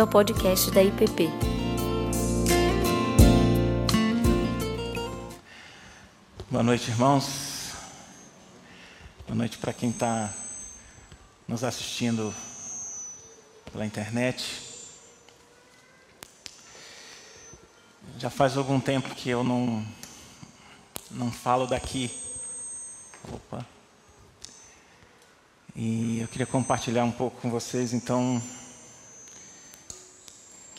bem-vindo 0.00 0.02
ao 0.02 0.06
podcast 0.06 0.70
da 0.70 0.82
IPP. 0.82 1.28
Boa 6.50 6.62
noite, 6.62 6.90
irmãos. 6.90 7.72
Boa 9.26 9.36
noite 9.36 9.58
para 9.58 9.72
quem 9.72 9.90
está 9.90 10.32
nos 11.46 11.62
assistindo 11.64 12.34
pela 13.70 13.84
internet. 13.84 14.62
Já 18.18 18.30
faz 18.30 18.56
algum 18.56 18.80
tempo 18.80 19.14
que 19.14 19.28
eu 19.28 19.44
não, 19.44 19.84
não 21.10 21.30
falo 21.30 21.66
daqui. 21.66 22.10
Opa. 23.32 23.66
E 25.76 26.20
eu 26.20 26.28
queria 26.28 26.46
compartilhar 26.46 27.04
um 27.04 27.12
pouco 27.12 27.40
com 27.40 27.50
vocês, 27.50 27.92
então, 27.92 28.42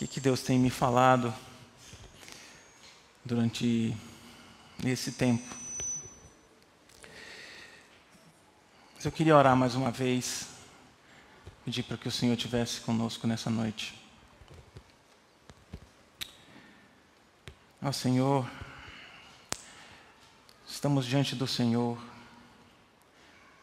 que, 0.01 0.07
que 0.07 0.19
Deus 0.19 0.41
tem 0.41 0.57
me 0.57 0.71
falado 0.71 1.31
durante 3.23 3.95
esse 4.83 5.11
tempo. 5.11 5.55
Mas 8.95 9.05
eu 9.05 9.11
queria 9.11 9.37
orar 9.37 9.55
mais 9.55 9.75
uma 9.75 9.91
vez, 9.91 10.47
pedir 11.63 11.83
para 11.83 11.97
que 11.97 12.07
o 12.07 12.11
Senhor 12.11 12.33
estivesse 12.33 12.81
conosco 12.81 13.27
nessa 13.27 13.51
noite. 13.51 13.93
Ó 17.79 17.91
Senhor, 17.91 18.49
estamos 20.67 21.05
diante 21.05 21.35
do 21.35 21.45
Senhor, 21.45 21.95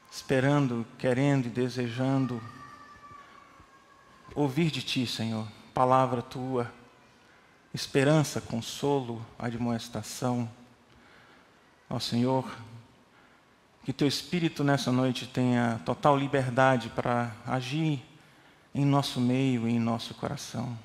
esperando, 0.08 0.86
querendo 0.98 1.46
e 1.46 1.50
desejando 1.50 2.40
ouvir 4.36 4.70
de 4.70 4.84
Ti, 4.84 5.04
Senhor, 5.04 5.57
palavra 5.78 6.20
Tua, 6.20 6.68
esperança, 7.72 8.40
consolo, 8.40 9.24
admoestação. 9.38 10.50
Ó 11.88 12.00
Senhor, 12.00 12.44
que 13.84 13.92
Teu 13.92 14.08
Espírito 14.08 14.64
nessa 14.64 14.90
noite 14.90 15.28
tenha 15.28 15.80
total 15.84 16.18
liberdade 16.18 16.88
para 16.88 17.30
agir 17.46 18.04
em 18.74 18.84
nosso 18.84 19.20
meio 19.20 19.68
e 19.68 19.74
em 19.74 19.78
nosso 19.78 20.14
coração. 20.14 20.76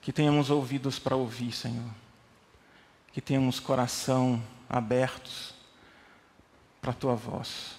Que 0.00 0.10
tenhamos 0.10 0.48
ouvidos 0.48 0.98
para 0.98 1.14
ouvir, 1.14 1.52
Senhor. 1.52 1.90
Que 3.12 3.20
tenhamos 3.20 3.60
coração 3.60 4.42
abertos 4.70 5.52
para 6.80 6.92
a 6.92 6.94
Tua 6.94 7.14
voz. 7.14 7.76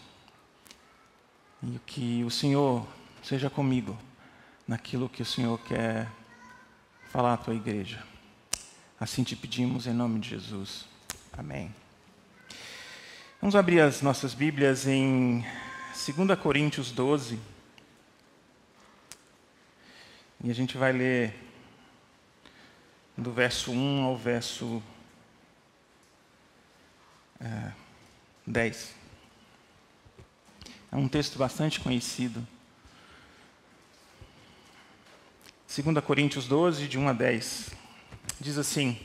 E 1.64 1.80
que 1.88 2.24
o 2.24 2.30
Senhor 2.30 2.86
seja 3.24 3.50
comigo 3.50 3.98
naquilo 4.68 5.08
que 5.08 5.22
o 5.22 5.26
Senhor 5.26 5.58
quer 5.60 6.12
falar 7.10 7.34
à 7.34 7.38
Tua 7.38 7.56
igreja. 7.56 8.04
Assim 9.00 9.24
te 9.24 9.36
pedimos 9.36 9.88
em 9.88 9.94
nome 9.94 10.20
de 10.20 10.30
Jesus. 10.30 10.86
Amém. 11.32 11.74
Vamos 13.40 13.56
abrir 13.56 13.80
as 13.80 14.02
nossas 14.02 14.34
Bíblias 14.34 14.88
em 14.88 15.46
2 16.16 16.40
Coríntios 16.40 16.92
12. 16.92 17.40
E 20.44 20.52
a 20.52 20.54
gente 20.54 20.78
vai 20.78 20.92
ler 20.92 21.34
do 23.16 23.32
verso 23.32 23.72
1 23.72 24.04
ao 24.04 24.18
verso 24.18 24.84
é, 27.40 27.72
10. 28.46 28.96
É 30.92 30.96
um 30.96 31.08
texto 31.08 31.38
bastante 31.38 31.80
conhecido. 31.80 32.46
2 35.68 36.04
Coríntios 36.04 36.48
12, 36.48 36.88
de 36.88 36.98
1 36.98 37.10
a 37.10 37.14
10. 37.14 37.72
Diz 38.40 38.58
assim. 38.58 38.98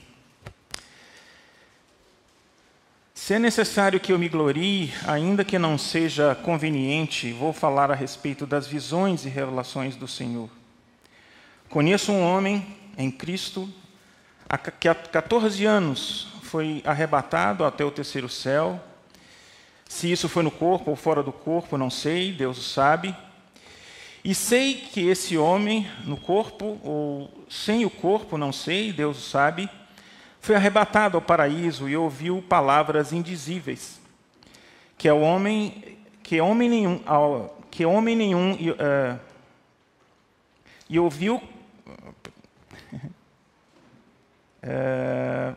Se 3.12 3.34
é 3.34 3.38
necessário 3.38 3.98
que 3.98 4.12
eu 4.12 4.18
me 4.18 4.28
glorie, 4.28 4.94
ainda 5.06 5.44
que 5.44 5.58
não 5.58 5.76
seja 5.76 6.36
conveniente, 6.36 7.32
vou 7.32 7.52
falar 7.52 7.90
a 7.90 7.94
respeito 7.94 8.46
das 8.46 8.66
visões 8.66 9.24
e 9.24 9.28
revelações 9.28 9.96
do 9.96 10.06
Senhor. 10.06 10.48
Conheço 11.68 12.12
um 12.12 12.22
homem 12.22 12.64
em 12.96 13.10
Cristo 13.10 13.68
que 14.78 14.88
há 14.88 14.94
14 14.94 15.64
anos 15.64 16.28
foi 16.42 16.80
arrebatado 16.84 17.64
até 17.64 17.84
o 17.84 17.90
terceiro 17.90 18.28
céu. 18.28 18.80
Se 19.88 20.10
isso 20.10 20.28
foi 20.28 20.42
no 20.42 20.50
corpo 20.50 20.90
ou 20.90 20.96
fora 20.96 21.22
do 21.22 21.32
corpo, 21.32 21.76
não 21.76 21.90
sei, 21.90 22.32
Deus 22.32 22.58
o 22.58 22.62
sabe. 22.62 23.14
E 24.24 24.34
sei 24.34 24.74
que 24.74 25.08
esse 25.08 25.36
homem, 25.36 25.88
no 26.04 26.16
corpo 26.16 26.78
ou 26.82 27.30
sem 27.48 27.84
o 27.84 27.90
corpo, 27.90 28.38
não 28.38 28.52
sei, 28.52 28.92
Deus 28.92 29.28
sabe 29.28 29.68
foi 30.42 30.56
arrebatado 30.56 31.16
ao 31.16 31.22
paraíso 31.22 31.88
e 31.88 31.96
ouviu 31.96 32.42
palavras 32.42 33.12
indizíveis, 33.12 34.00
que 34.98 35.06
é 35.06 35.12
o 35.12 35.20
homem, 35.20 35.98
que 36.20 36.40
homem 36.40 36.68
nenhum, 36.68 37.00
que 37.70 37.86
homem 37.86 38.16
nenhum 38.16 38.54
uh, 38.54 39.20
e 40.90 40.98
ouviu 40.98 41.36
uh, 44.64 45.56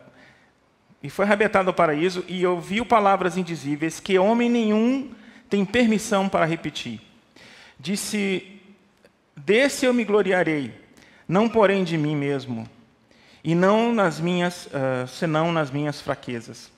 e 1.02 1.10
foi 1.10 1.24
arrebatado 1.24 1.68
ao 1.68 1.74
paraíso 1.74 2.24
e 2.28 2.46
ouviu 2.46 2.86
palavras 2.86 3.36
indizíveis 3.36 3.98
que 3.98 4.16
homem 4.16 4.48
nenhum 4.48 5.10
tem 5.50 5.64
permissão 5.64 6.28
para 6.28 6.44
repetir. 6.44 7.00
Disse: 7.76 8.55
Desse 9.36 9.84
eu 9.84 9.92
me 9.92 10.04
gloriarei, 10.04 10.74
não 11.28 11.48
porém 11.48 11.84
de 11.84 11.98
mim 11.98 12.16
mesmo 12.16 12.68
e 13.46 13.54
não 13.54 13.94
nas 13.94 14.18
minhas, 14.18 14.66
uh, 14.66 15.06
senão 15.06 15.52
nas 15.52 15.70
minhas 15.70 16.00
fraquezas. 16.00 16.68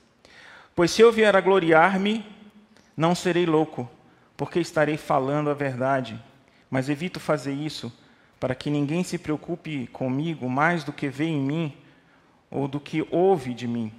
Pois 0.75 0.91
se 0.91 1.01
eu 1.01 1.11
vier 1.11 1.35
a 1.35 1.41
gloriar-me, 1.41 2.23
não 2.95 3.15
serei 3.15 3.43
louco, 3.47 3.89
porque 4.37 4.59
estarei 4.59 4.95
falando 4.95 5.49
a 5.49 5.55
verdade. 5.55 6.23
Mas 6.69 6.87
evito 6.87 7.19
fazer 7.19 7.53
isso, 7.53 7.91
para 8.39 8.53
que 8.53 8.69
ninguém 8.69 9.03
se 9.03 9.17
preocupe 9.17 9.87
comigo 9.87 10.47
mais 10.47 10.83
do 10.83 10.93
que 10.93 11.07
vê 11.09 11.25
em 11.25 11.41
mim 11.41 11.73
ou 12.51 12.67
do 12.67 12.79
que 12.79 13.03
ouve 13.09 13.55
de 13.55 13.67
mim. 13.67 13.91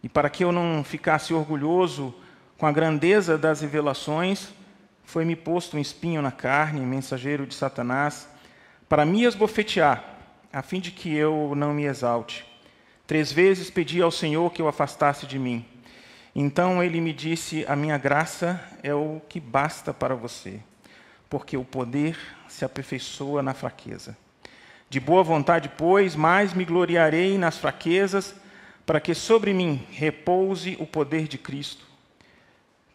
E 0.00 0.08
para 0.08 0.30
que 0.30 0.44
eu 0.44 0.52
não 0.52 0.84
ficasse 0.84 1.34
orgulhoso 1.34 2.14
com 2.56 2.66
a 2.66 2.72
grandeza 2.72 3.36
das 3.36 3.62
revelações, 3.62 4.50
foi-me 5.06 5.36
posto 5.36 5.76
um 5.76 5.80
espinho 5.80 6.20
na 6.20 6.32
carne, 6.32 6.80
mensageiro 6.80 7.46
de 7.46 7.54
Satanás, 7.54 8.28
para 8.88 9.06
me 9.06 9.24
esbofetear 9.24 10.04
a 10.52 10.62
fim 10.62 10.80
de 10.80 10.90
que 10.90 11.14
eu 11.14 11.54
não 11.56 11.72
me 11.72 11.84
exalte. 11.84 12.44
Três 13.06 13.30
vezes 13.30 13.70
pedi 13.70 14.02
ao 14.02 14.10
Senhor 14.10 14.52
que 14.52 14.60
o 14.60 14.68
afastasse 14.68 15.24
de 15.24 15.38
mim. 15.38 15.64
Então 16.34 16.82
ele 16.82 17.00
me 17.00 17.12
disse: 17.12 17.64
A 17.68 17.76
minha 17.76 17.96
graça 17.96 18.60
é 18.82 18.92
o 18.92 19.22
que 19.28 19.38
basta 19.38 19.94
para 19.94 20.14
você, 20.14 20.60
porque 21.30 21.56
o 21.56 21.64
poder 21.64 22.18
se 22.48 22.64
aperfeiçoa 22.64 23.42
na 23.42 23.54
fraqueza. 23.54 24.16
De 24.90 24.98
boa 24.98 25.22
vontade, 25.22 25.70
pois, 25.78 26.16
mais 26.16 26.52
me 26.52 26.64
gloriarei 26.64 27.38
nas 27.38 27.58
fraquezas, 27.58 28.34
para 28.84 29.00
que 29.00 29.14
sobre 29.14 29.54
mim 29.54 29.86
repouse 29.92 30.76
o 30.80 30.86
poder 30.86 31.28
de 31.28 31.38
Cristo. 31.38 31.86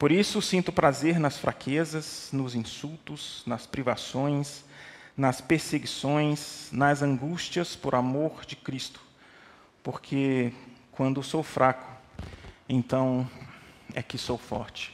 Por 0.01 0.11
isso 0.11 0.41
sinto 0.41 0.71
prazer 0.71 1.19
nas 1.19 1.37
fraquezas, 1.37 2.29
nos 2.33 2.55
insultos, 2.55 3.43
nas 3.45 3.67
privações, 3.67 4.65
nas 5.15 5.41
perseguições, 5.41 6.69
nas 6.71 7.03
angústias 7.03 7.75
por 7.75 7.93
amor 7.93 8.43
de 8.43 8.55
Cristo. 8.55 8.99
Porque 9.83 10.53
quando 10.91 11.21
sou 11.21 11.43
fraco, 11.43 11.85
então 12.67 13.29
é 13.93 14.01
que 14.01 14.17
sou 14.17 14.39
forte. 14.39 14.91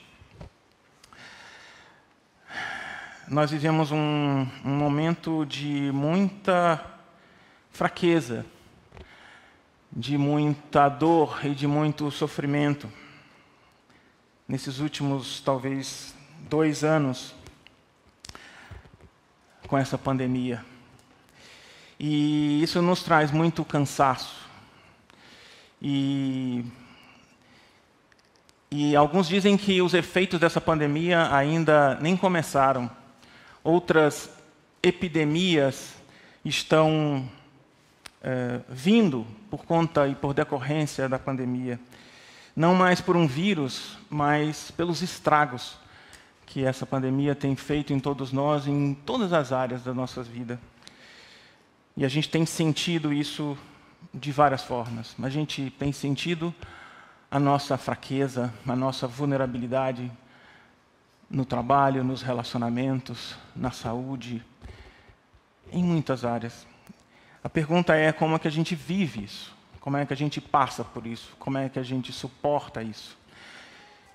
Nós 3.30 3.50
vivemos 3.50 3.94
um, 3.94 4.46
um 4.66 4.76
momento 4.76 5.46
de 5.46 5.90
muita 5.94 6.84
fraqueza, 7.72 8.46
de 9.90 10.18
muita 10.18 10.90
dor 10.90 11.46
e 11.46 11.56
de 11.56 11.66
muito 11.66 12.12
sofrimento. 12.12 12.92
Nesses 14.48 14.80
últimos, 14.80 15.42
talvez, 15.42 16.16
dois 16.50 16.82
anos, 16.82 17.36
com 19.68 19.78
essa 19.78 19.98
pandemia. 19.98 20.64
E 22.00 22.64
isso 22.64 22.82
nos 22.82 23.04
traz 23.04 23.30
muito 23.30 23.66
cansaço. 23.66 24.48
E, 25.82 26.64
e 28.72 28.96
alguns 28.96 29.28
dizem 29.28 29.58
que 29.58 29.82
os 29.82 29.94
efeitos 29.94 30.40
dessa 30.40 30.62
pandemia 30.62 31.36
ainda 31.36 31.96
nem 31.96 32.16
começaram. 32.16 32.90
Outras 33.62 34.30
epidemias 34.82 35.96
estão 36.46 37.30
é, 38.24 38.62
vindo 38.70 39.28
por 39.50 39.66
conta 39.66 40.08
e 40.08 40.16
por 40.16 40.34
decorrência 40.34 41.10
da 41.10 41.20
pandemia. 41.20 41.78
Não 42.58 42.74
mais 42.74 43.00
por 43.00 43.16
um 43.16 43.28
vírus, 43.28 44.00
mas 44.10 44.72
pelos 44.72 45.04
estragos 45.04 45.78
que 46.44 46.66
essa 46.66 46.88
pandemia 46.88 47.36
tem 47.36 47.56
feito 47.56 47.94
em 47.94 48.00
todos 48.00 48.32
nós, 48.32 48.66
em 48.66 48.96
todas 48.96 49.32
as 49.32 49.52
áreas 49.52 49.84
da 49.84 49.94
nossa 49.94 50.24
vida. 50.24 50.60
E 51.96 52.04
a 52.04 52.08
gente 52.08 52.28
tem 52.28 52.48
sentido 52.48 53.14
isso 53.14 53.56
de 54.12 54.32
várias 54.32 54.64
formas. 54.64 55.16
A 55.22 55.30
gente 55.30 55.72
tem 55.78 55.92
sentido 55.92 56.52
a 57.30 57.40
nossa 57.40 57.78
fraqueza, 57.78 58.52
a 58.68 58.76
nossa 58.76 59.06
vulnerabilidade 59.06 60.12
no 61.30 61.46
trabalho, 61.46 62.04
nos 62.04 62.24
relacionamentos, 62.24 63.36
na 63.56 63.70
saúde, 63.70 64.44
em 65.72 65.84
muitas 65.84 66.26
áreas. 66.26 66.66
A 67.44 67.50
pergunta 67.50 67.96
é 67.96 68.12
como 68.12 68.36
é 68.36 68.40
que 68.40 68.48
a 68.48 68.52
gente 68.52 68.74
vive 68.74 69.26
isso? 69.26 69.57
Como 69.88 69.96
é 69.96 70.06
que 70.06 70.12
a 70.12 70.18
gente 70.18 70.42
passa 70.42 70.84
por 70.84 71.08
isso? 71.08 71.34
Como 71.40 71.58
é 71.58 71.70
que 71.70 71.80
a 71.80 71.82
gente 71.82 72.12
suporta 72.12 72.84
isso? 72.84 73.18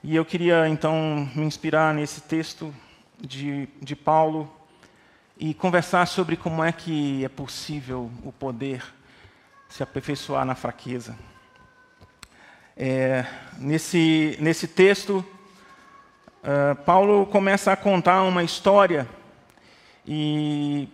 E 0.04 0.14
eu 0.14 0.22
queria 0.22 0.68
então 0.68 1.26
me 1.34 1.46
inspirar 1.46 1.94
nesse 1.94 2.20
texto 2.20 2.74
de, 3.18 3.66
de 3.80 3.96
Paulo 3.96 4.54
e 5.38 5.54
conversar 5.54 6.04
sobre 6.04 6.36
como 6.36 6.62
é 6.62 6.72
que 6.72 7.24
é 7.24 7.28
possível 7.30 8.10
o 8.22 8.30
poder 8.30 8.84
se 9.66 9.82
aperfeiçoar 9.82 10.44
na 10.44 10.54
fraqueza. 10.54 11.16
É, 12.76 13.24
nesse, 13.56 14.36
nesse 14.42 14.68
texto, 14.68 15.24
uh, 16.42 16.76
Paulo 16.84 17.24
começa 17.24 17.72
a 17.72 17.76
contar 17.78 18.24
uma 18.24 18.44
história 18.44 19.08
e, 20.06 20.86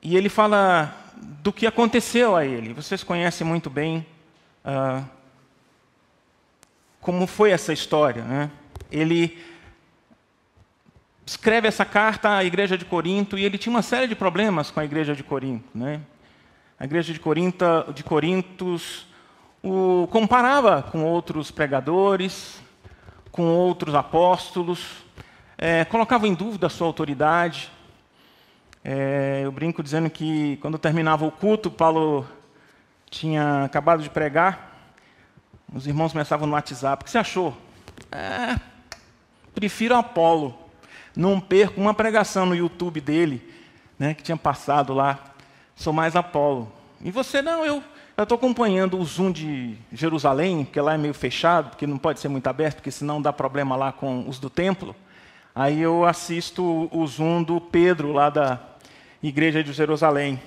e 0.00 0.16
ele 0.16 0.30
fala 0.30 1.01
do 1.42 1.52
que 1.52 1.66
aconteceu 1.66 2.36
a 2.36 2.44
ele. 2.44 2.72
Vocês 2.74 3.02
conhecem 3.02 3.46
muito 3.46 3.70
bem 3.70 4.06
uh, 4.64 5.04
como 7.00 7.26
foi 7.26 7.50
essa 7.50 7.72
história. 7.72 8.22
Né? 8.22 8.50
Ele 8.90 9.38
escreve 11.24 11.68
essa 11.68 11.84
carta 11.84 12.36
à 12.36 12.44
igreja 12.44 12.76
de 12.76 12.84
Corinto 12.84 13.38
e 13.38 13.44
ele 13.44 13.58
tinha 13.58 13.74
uma 13.74 13.82
série 13.82 14.06
de 14.06 14.14
problemas 14.14 14.70
com 14.70 14.80
a 14.80 14.84
igreja 14.84 15.14
de 15.14 15.22
Corinto. 15.22 15.68
Né? 15.74 16.00
A 16.78 16.84
igreja 16.84 17.12
de, 17.12 17.20
Corinto, 17.20 17.64
de 17.94 18.02
Corintos 18.02 19.06
o 19.62 20.08
comparava 20.10 20.82
com 20.82 21.04
outros 21.04 21.52
pregadores, 21.52 22.60
com 23.30 23.46
outros 23.46 23.94
apóstolos, 23.94 25.04
é, 25.56 25.84
colocava 25.84 26.26
em 26.26 26.34
dúvida 26.34 26.66
a 26.66 26.70
sua 26.70 26.88
autoridade. 26.88 27.70
É, 28.84 29.42
eu 29.44 29.52
brinco 29.52 29.82
dizendo 29.82 30.10
que 30.10 30.56
quando 30.56 30.76
terminava 30.76 31.24
o 31.24 31.30
culto, 31.30 31.70
Paulo 31.70 32.26
tinha 33.08 33.64
acabado 33.64 34.02
de 34.02 34.10
pregar, 34.10 34.90
os 35.72 35.86
irmãos 35.86 36.12
começavam 36.12 36.46
no 36.46 36.54
WhatsApp. 36.54 37.02
O 37.02 37.04
que 37.04 37.10
você 37.10 37.18
achou? 37.18 37.56
É, 38.10 38.58
prefiro 39.54 39.94
Apolo. 39.94 40.58
Não 41.14 41.38
perco 41.38 41.80
uma 41.80 41.94
pregação 41.94 42.44
no 42.44 42.56
YouTube 42.56 43.00
dele, 43.00 43.48
né, 43.98 44.14
que 44.14 44.22
tinha 44.22 44.36
passado 44.36 44.92
lá. 44.92 45.18
Sou 45.76 45.92
mais 45.92 46.16
Apolo. 46.16 46.72
E 47.00 47.10
você, 47.10 47.40
não, 47.40 47.64
eu 47.64 47.82
estou 48.18 48.36
acompanhando 48.36 48.98
o 48.98 49.04
Zoom 49.04 49.30
de 49.30 49.76
Jerusalém, 49.92 50.64
que 50.64 50.80
lá 50.80 50.94
é 50.94 50.98
meio 50.98 51.14
fechado, 51.14 51.70
porque 51.70 51.86
não 51.86 51.98
pode 51.98 52.18
ser 52.18 52.28
muito 52.28 52.46
aberto, 52.48 52.76
porque 52.76 52.90
senão 52.90 53.22
dá 53.22 53.32
problema 53.32 53.76
lá 53.76 53.92
com 53.92 54.28
os 54.28 54.38
do 54.38 54.50
templo. 54.50 54.96
Aí 55.54 55.80
eu 55.80 56.04
assisto 56.04 56.88
o 56.90 57.06
Zoom 57.06 57.42
do 57.42 57.60
Pedro, 57.60 58.12
lá 58.12 58.30
da 58.30 58.71
igreja 59.28 59.62
de 59.62 59.72
Jerusalém. 59.72 60.40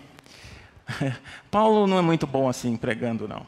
Paulo 1.49 1.87
não 1.87 1.97
é 1.97 2.01
muito 2.01 2.27
bom 2.27 2.49
assim 2.49 2.75
pregando, 2.75 3.27
não. 3.27 3.45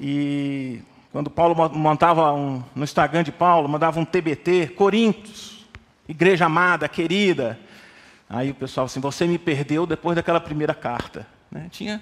E 0.00 0.80
quando 1.12 1.28
Paulo 1.28 1.68
montava 1.70 2.32
um, 2.32 2.62
no 2.74 2.84
Instagram 2.84 3.22
de 3.22 3.32
Paulo, 3.32 3.68
mandava 3.68 3.98
um 3.98 4.04
TBT, 4.04 4.68
Corintos, 4.76 5.66
igreja 6.08 6.46
amada, 6.46 6.88
querida. 6.88 7.58
Aí 8.28 8.50
o 8.50 8.54
pessoal 8.54 8.86
assim, 8.86 9.00
você 9.00 9.26
me 9.26 9.38
perdeu 9.38 9.86
depois 9.86 10.14
daquela 10.14 10.40
primeira 10.40 10.72
carta. 10.72 11.26
Né? 11.50 11.66
Tinha 11.70 12.00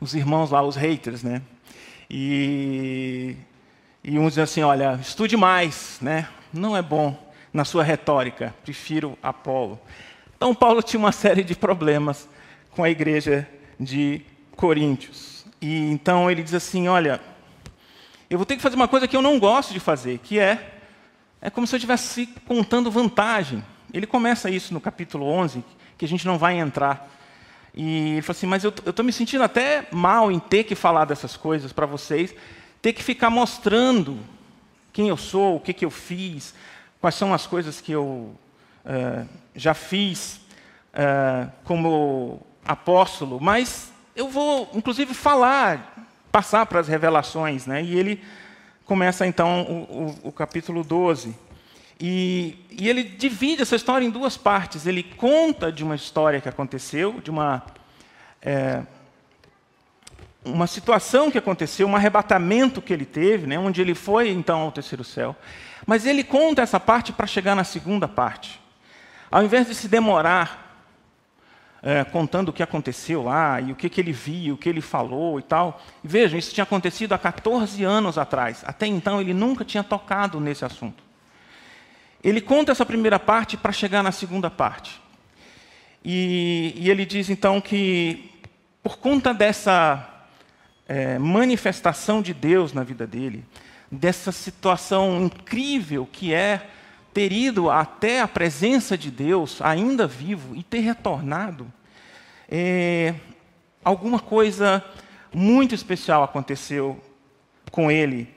os 0.00 0.14
irmãos 0.14 0.50
lá, 0.50 0.62
os 0.62 0.76
haters, 0.76 1.22
né? 1.22 1.42
E, 2.08 3.36
e 4.02 4.18
uns 4.18 4.30
dizem 4.30 4.44
assim, 4.44 4.62
olha, 4.62 4.98
estude 5.00 5.36
mais, 5.36 5.98
né? 6.00 6.28
Não 6.52 6.76
é 6.76 6.82
bom 6.82 7.16
na 7.52 7.64
sua 7.64 7.82
retórica, 7.82 8.54
prefiro 8.62 9.16
Apolo. 9.22 9.80
Então 10.40 10.54
Paulo 10.54 10.82
tinha 10.82 10.98
uma 10.98 11.12
série 11.12 11.44
de 11.44 11.54
problemas 11.54 12.26
com 12.70 12.82
a 12.82 12.88
igreja 12.88 13.46
de 13.78 14.22
Coríntios. 14.56 15.44
E 15.60 15.90
então 15.90 16.30
ele 16.30 16.42
diz 16.42 16.54
assim, 16.54 16.88
olha, 16.88 17.20
eu 18.30 18.38
vou 18.38 18.46
ter 18.46 18.56
que 18.56 18.62
fazer 18.62 18.74
uma 18.74 18.88
coisa 18.88 19.06
que 19.06 19.14
eu 19.14 19.20
não 19.20 19.38
gosto 19.38 19.74
de 19.74 19.78
fazer, 19.78 20.16
que 20.16 20.38
é 20.38 20.76
é 21.42 21.50
como 21.50 21.66
se 21.66 21.74
eu 21.74 21.76
estivesse 21.76 22.26
contando 22.48 22.90
vantagem. 22.90 23.62
Ele 23.92 24.06
começa 24.06 24.48
isso 24.48 24.72
no 24.72 24.80
capítulo 24.80 25.26
11, 25.26 25.62
que 25.98 26.06
a 26.06 26.08
gente 26.08 26.26
não 26.26 26.38
vai 26.38 26.58
entrar 26.58 27.06
e 27.74 28.12
ele 28.12 28.22
falou 28.22 28.38
assim: 28.38 28.46
Mas 28.46 28.64
eu 28.64 28.70
estou 28.70 29.04
me 29.04 29.12
sentindo 29.12 29.44
até 29.44 29.86
mal 29.92 30.32
em 30.32 30.38
ter 30.38 30.64
que 30.64 30.74
falar 30.74 31.04
dessas 31.04 31.36
coisas 31.36 31.70
para 31.70 31.84
vocês, 31.84 32.34
ter 32.80 32.94
que 32.94 33.02
ficar 33.02 33.28
mostrando 33.28 34.18
quem 34.90 35.10
eu 35.10 35.18
sou, 35.18 35.56
o 35.56 35.60
que, 35.60 35.74
que 35.74 35.84
eu 35.84 35.90
fiz, 35.90 36.54
quais 36.98 37.14
são 37.14 37.34
as 37.34 37.46
coisas 37.46 37.78
que 37.78 37.92
eu 37.92 38.34
uh, 38.84 39.28
já 39.54 39.74
fiz 39.74 40.40
uh, 40.94 41.50
como 41.64 42.40
apóstolo, 42.64 43.40
mas 43.40 43.92
eu 44.14 44.28
vou, 44.28 44.70
inclusive, 44.74 45.14
falar, 45.14 45.94
passar 46.30 46.66
para 46.66 46.80
as 46.80 46.88
revelações. 46.88 47.66
Né? 47.66 47.82
E 47.82 47.98
ele 47.98 48.22
começa 48.84 49.26
então 49.26 49.62
o, 49.62 49.74
o, 50.24 50.28
o 50.28 50.32
capítulo 50.32 50.82
12. 50.82 51.34
E, 52.00 52.58
e, 52.70 52.88
ele 52.88 53.02
divide 53.02 53.62
essa 53.62 53.76
história 53.76 54.04
em 54.04 54.10
duas 54.10 54.36
partes. 54.36 54.86
Ele 54.86 55.02
conta 55.02 55.70
de 55.70 55.84
uma 55.84 55.94
história 55.94 56.40
que 56.40 56.48
aconteceu, 56.48 57.20
de 57.20 57.30
uma, 57.30 57.62
é, 58.40 58.82
uma 60.44 60.66
situação 60.66 61.30
que 61.30 61.38
aconteceu, 61.38 61.86
um 61.86 61.94
arrebatamento 61.94 62.80
que 62.80 62.92
ele 62.92 63.04
teve, 63.04 63.46
né, 63.46 63.58
onde 63.58 63.80
ele 63.80 63.94
foi 63.94 64.30
então 64.30 64.60
ao 64.60 64.72
terceiro 64.72 65.04
céu. 65.04 65.36
Mas 65.86 66.06
ele 66.06 66.24
conta 66.24 66.62
essa 66.62 66.80
parte 66.80 67.12
para 67.12 67.26
chegar 67.26 67.54
na 67.54 67.64
segunda 67.64 68.08
parte. 68.08 68.59
Ao 69.30 69.42
invés 69.44 69.66
de 69.68 69.74
se 69.74 69.86
demorar 69.86 70.70
é, 71.82 72.04
contando 72.04 72.50
o 72.50 72.52
que 72.52 72.62
aconteceu 72.62 73.22
lá, 73.22 73.60
e 73.60 73.72
o 73.72 73.76
que, 73.76 73.88
que 73.88 74.00
ele 74.00 74.12
viu, 74.12 74.54
o 74.54 74.58
que 74.58 74.68
ele 74.68 74.80
falou 74.80 75.38
e 75.38 75.42
tal. 75.42 75.80
vejam, 76.02 76.38
isso 76.38 76.52
tinha 76.52 76.64
acontecido 76.64 77.12
há 77.12 77.18
14 77.18 77.82
anos 77.84 78.18
atrás. 78.18 78.62
Até 78.66 78.86
então 78.86 79.20
ele 79.20 79.32
nunca 79.32 79.64
tinha 79.64 79.82
tocado 79.82 80.40
nesse 80.40 80.64
assunto. 80.64 81.02
Ele 82.22 82.40
conta 82.40 82.72
essa 82.72 82.84
primeira 82.84 83.18
parte 83.18 83.56
para 83.56 83.72
chegar 83.72 84.02
na 84.02 84.12
segunda 84.12 84.50
parte. 84.50 85.00
E, 86.04 86.74
e, 86.76 86.90
ele 86.90 87.06
diz 87.06 87.30
então 87.30 87.60
que, 87.60 88.30
por 88.82 88.98
conta 88.98 89.32
dessa 89.32 90.06
é, 90.88 91.18
manifestação 91.18 92.20
de 92.20 92.34
Deus 92.34 92.72
na 92.72 92.82
vida 92.82 93.06
dele, 93.06 93.44
dessa 93.90 94.32
situação 94.32 95.24
incrível 95.24 96.08
que 96.10 96.32
é 96.32 96.68
ter 97.12 97.32
ido 97.32 97.70
até 97.70 98.20
a 98.20 98.28
presença 98.28 98.96
de 98.96 99.10
Deus, 99.10 99.60
ainda 99.60 100.06
vivo, 100.06 100.54
e 100.54 100.62
ter 100.62 100.80
retornado, 100.80 101.70
é, 102.48 103.14
alguma 103.84 104.18
coisa 104.18 104.84
muito 105.32 105.74
especial 105.74 106.22
aconteceu 106.22 107.00
com 107.70 107.90
ele, 107.90 108.28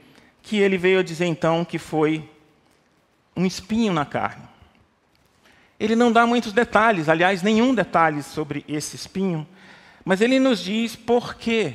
que 0.42 0.58
ele 0.58 0.78
veio 0.78 1.00
a 1.00 1.04
dizer 1.04 1.26
então 1.26 1.66
que 1.66 1.78
foi 1.78 2.30
um 3.36 3.46
espinho 3.46 3.94
na 3.94 4.06
carne. 4.06 4.44
Ele 5.80 5.96
não 5.96 6.12
dá 6.12 6.26
muitos 6.26 6.54
detalhes, 6.54 7.10
aliás, 7.10 7.42
nenhum 7.42 7.74
detalhe 7.74 8.22
sobre 8.22 8.64
esse 8.68 8.96
espinho, 8.96 9.48
mas 10.06 10.22
ele 10.22 10.40
nos 10.40 10.60
diz 10.60 10.96
por 10.96 11.36
que, 11.36 11.74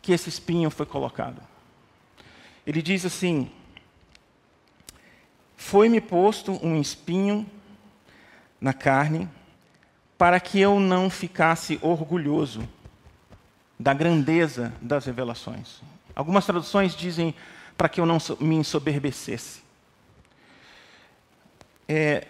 que 0.00 0.12
esse 0.12 0.28
espinho 0.28 0.70
foi 0.70 0.86
colocado. 0.86 1.40
Ele 2.66 2.80
diz 2.80 3.04
assim: 3.04 3.50
Foi-me 5.60 6.00
posto 6.00 6.58
um 6.66 6.80
espinho 6.80 7.46
na 8.58 8.72
carne, 8.72 9.28
para 10.16 10.40
que 10.40 10.58
eu 10.58 10.80
não 10.80 11.10
ficasse 11.10 11.78
orgulhoso 11.82 12.66
da 13.78 13.92
grandeza 13.92 14.72
das 14.80 15.04
revelações. 15.04 15.82
Algumas 16.16 16.46
traduções 16.46 16.96
dizem 16.96 17.34
para 17.76 17.90
que 17.90 18.00
eu 18.00 18.06
não 18.06 18.16
me 18.40 18.56
ensoberbecesse. 18.56 19.60
É, 21.86 22.26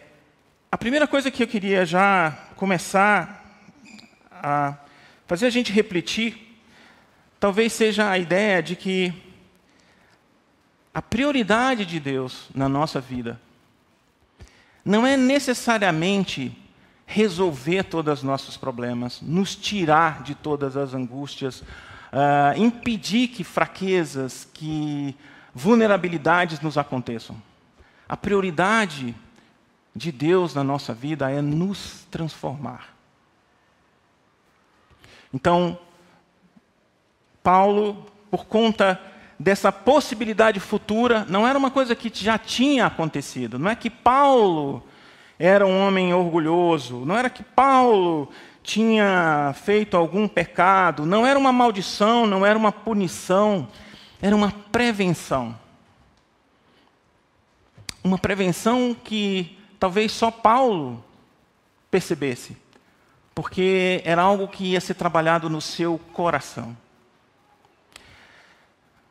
a 0.71 0.77
primeira 0.77 1.07
coisa 1.07 1.31
que 1.31 1.45
eu 1.45 1.49
queria 1.49 1.87
já 1.87 2.37
começar 2.57 3.63
a 4.33 4.77
fazer 5.29 5.47
a 5.47 5.51
gente 5.51 5.73
refletir, 5.73 6.61
talvez 7.39 7.73
seja 7.73 8.11
a 8.11 8.19
ideia 8.19 8.61
de 8.61 8.75
que 8.75 9.30
a 10.93 11.01
prioridade 11.01 11.87
de 11.87 12.01
Deus 12.01 12.49
na 12.55 12.69
nossa 12.69 13.01
vida 13.01 13.41
não 14.85 15.07
é 15.07 15.17
necessariamente 15.17 16.57
resolver 17.07 17.85
todos 17.85 18.19
os 18.19 18.23
nossos 18.23 18.57
problemas, 18.57 19.21
nos 19.21 19.55
tirar 19.55 20.23
de 20.23 20.35
todas 20.35 20.77
as 20.77 20.95
angústias, 20.95 21.61
uh, 21.61 22.57
impedir 22.57 23.29
que 23.29 23.45
fraquezas, 23.45 24.49
que 24.53 25.17
vulnerabilidades 25.55 26.61
nos 26.61 26.79
aconteçam. 26.79 27.41
A 28.09 28.17
prioridade 28.17 29.15
de 29.95 30.13
Deus 30.13 30.55
na 30.55 30.65
nossa 30.65 30.95
vida 30.95 31.31
é 31.31 31.43
nos 31.43 32.07
transformar. 32.11 32.95
Então, 35.33 35.79
Paulo, 37.43 38.07
por 38.31 38.47
conta 38.47 39.01
dessa 39.41 39.73
possibilidade 39.73 40.61
futura, 40.61 41.25
não 41.27 41.49
era 41.49 41.59
uma 41.59 41.71
coisa 41.71 41.97
que 41.97 42.13
já 42.15 42.37
tinha 42.37 42.85
acontecido. 42.85 43.59
Não 43.59 43.71
é 43.71 43.75
que 43.75 43.89
Paulo 43.89 44.83
era 45.39 45.67
um 45.67 45.81
homem 45.81 46.13
orgulhoso, 46.13 47.07
não 47.07 47.17
era 47.17 47.31
que 47.31 47.43
Paulo 47.43 48.29
tinha 48.63 49.55
feito 49.65 49.97
algum 49.97 50.29
pecado, 50.29 51.07
não 51.07 51.27
era 51.27 51.39
uma 51.39 51.51
maldição, 51.51 52.27
não 52.27 52.45
era 52.45 52.59
uma 52.59 52.71
punição, 52.71 53.67
era 54.21 54.37
uma 54.37 54.53
prevenção. 54.71 55.59
Uma 58.05 58.19
prevenção 58.19 58.95
que 59.03 59.59
talvez 59.79 60.13
só 60.13 60.31
Paulo 60.31 61.03
percebesse, 61.91 62.59
porque 63.35 64.03
era 64.05 64.21
algo 64.21 64.47
que 64.47 64.73
ia 64.73 64.81
ser 64.83 64.95
trabalhado 64.95 65.49
no 65.49 65.63
seu 65.63 65.99
coração. 66.13 66.77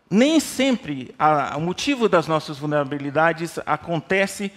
Nem 0.10 0.39
sempre 0.39 1.13
a, 1.20 1.56
o 1.56 1.62
motivo 1.62 2.10
das 2.10 2.25
nossas 2.25 2.58
vulnerabilidades 2.58 3.60
acontece 3.63 4.51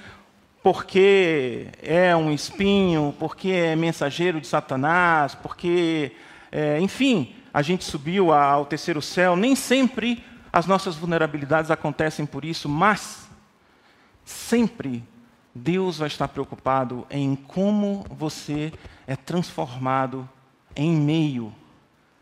porque 0.63 1.69
é 1.83 2.17
um 2.17 2.33
espinho, 2.33 3.15
porque 3.19 3.51
é 3.51 3.77
mensageiro 3.77 4.41
de 4.41 4.47
Satanás, 4.47 5.35
porque, 5.35 6.13
é, 6.51 6.81
enfim, 6.81 7.35
a 7.53 7.61
gente 7.61 7.85
subiu 7.85 8.33
ao 8.33 8.65
terceiro 8.65 9.03
céu. 9.03 9.37
Nem 9.37 9.55
sempre 9.55 10.25
as 10.51 10.67
nossas 10.67 10.97
vulnerabilidades 10.97 11.71
acontecem 11.71 12.25
por 12.25 12.45
isso, 12.45 12.67
mas 12.67 13.29
sempre 14.25 15.05
Deus 15.55 15.99
vai 15.99 16.09
estar 16.09 16.29
preocupado 16.29 17.07
em 17.11 17.37
como 17.37 18.07
você 18.09 18.73
é 19.07 19.17
transformado 19.17 20.27
em 20.75 20.93
meio 20.93 21.53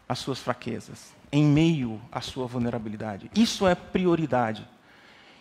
às 0.08 0.18
suas 0.18 0.40
fraquezas 0.40 1.19
em 1.32 1.44
meio 1.44 2.00
à 2.10 2.20
sua 2.20 2.46
vulnerabilidade. 2.46 3.30
Isso 3.34 3.66
é 3.66 3.74
prioridade. 3.74 4.66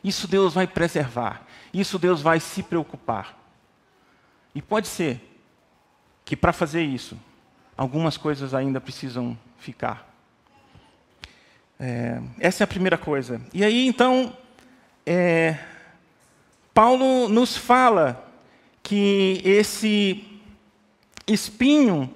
Isso 0.04 0.28
Deus 0.28 0.54
vai 0.54 0.68
preservar. 0.68 1.46
Isso 1.74 1.98
Deus 1.98 2.22
vai 2.22 2.40
se 2.40 2.64
preocupar. 2.64 3.38
E 4.54 4.62
pode 4.62 4.88
ser 4.88 5.22
que 6.24 6.36
para 6.36 6.54
fazer 6.54 6.84
isso, 6.84 7.18
algumas 7.76 8.18
coisas 8.18 8.54
ainda 8.54 8.80
precisam 8.80 9.38
ficar. 9.58 10.08
É, 11.80 12.22
essa 12.40 12.64
é 12.64 12.66
a 12.66 12.68
primeira 12.68 12.98
coisa. 12.98 13.42
E 13.54 13.64
aí, 13.64 13.88
então, 13.88 14.36
é, 15.06 15.58
Paulo 16.74 17.28
nos 17.30 17.58
fala 17.58 18.32
que 18.84 19.42
esse 19.44 20.26
espinho 21.26 22.14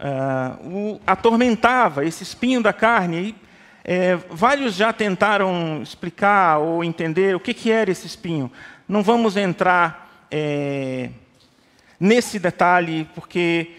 uh, 0.00 0.68
o 0.68 1.00
atormentava, 1.06 2.04
esse 2.04 2.22
espinho 2.22 2.62
da 2.62 2.72
carne. 2.72 3.28
E, 3.28 3.50
é, 3.82 4.16
vários 4.30 4.74
já 4.74 4.92
tentaram 4.92 5.82
explicar 5.82 6.58
ou 6.58 6.84
entender 6.84 7.34
o 7.34 7.40
que, 7.40 7.54
que 7.54 7.70
era 7.70 7.90
esse 7.90 8.06
espinho. 8.06 8.50
Não 8.86 9.02
vamos 9.02 9.36
entrar 9.36 10.26
é, 10.30 11.10
nesse 11.98 12.38
detalhe, 12.38 13.08
porque 13.14 13.76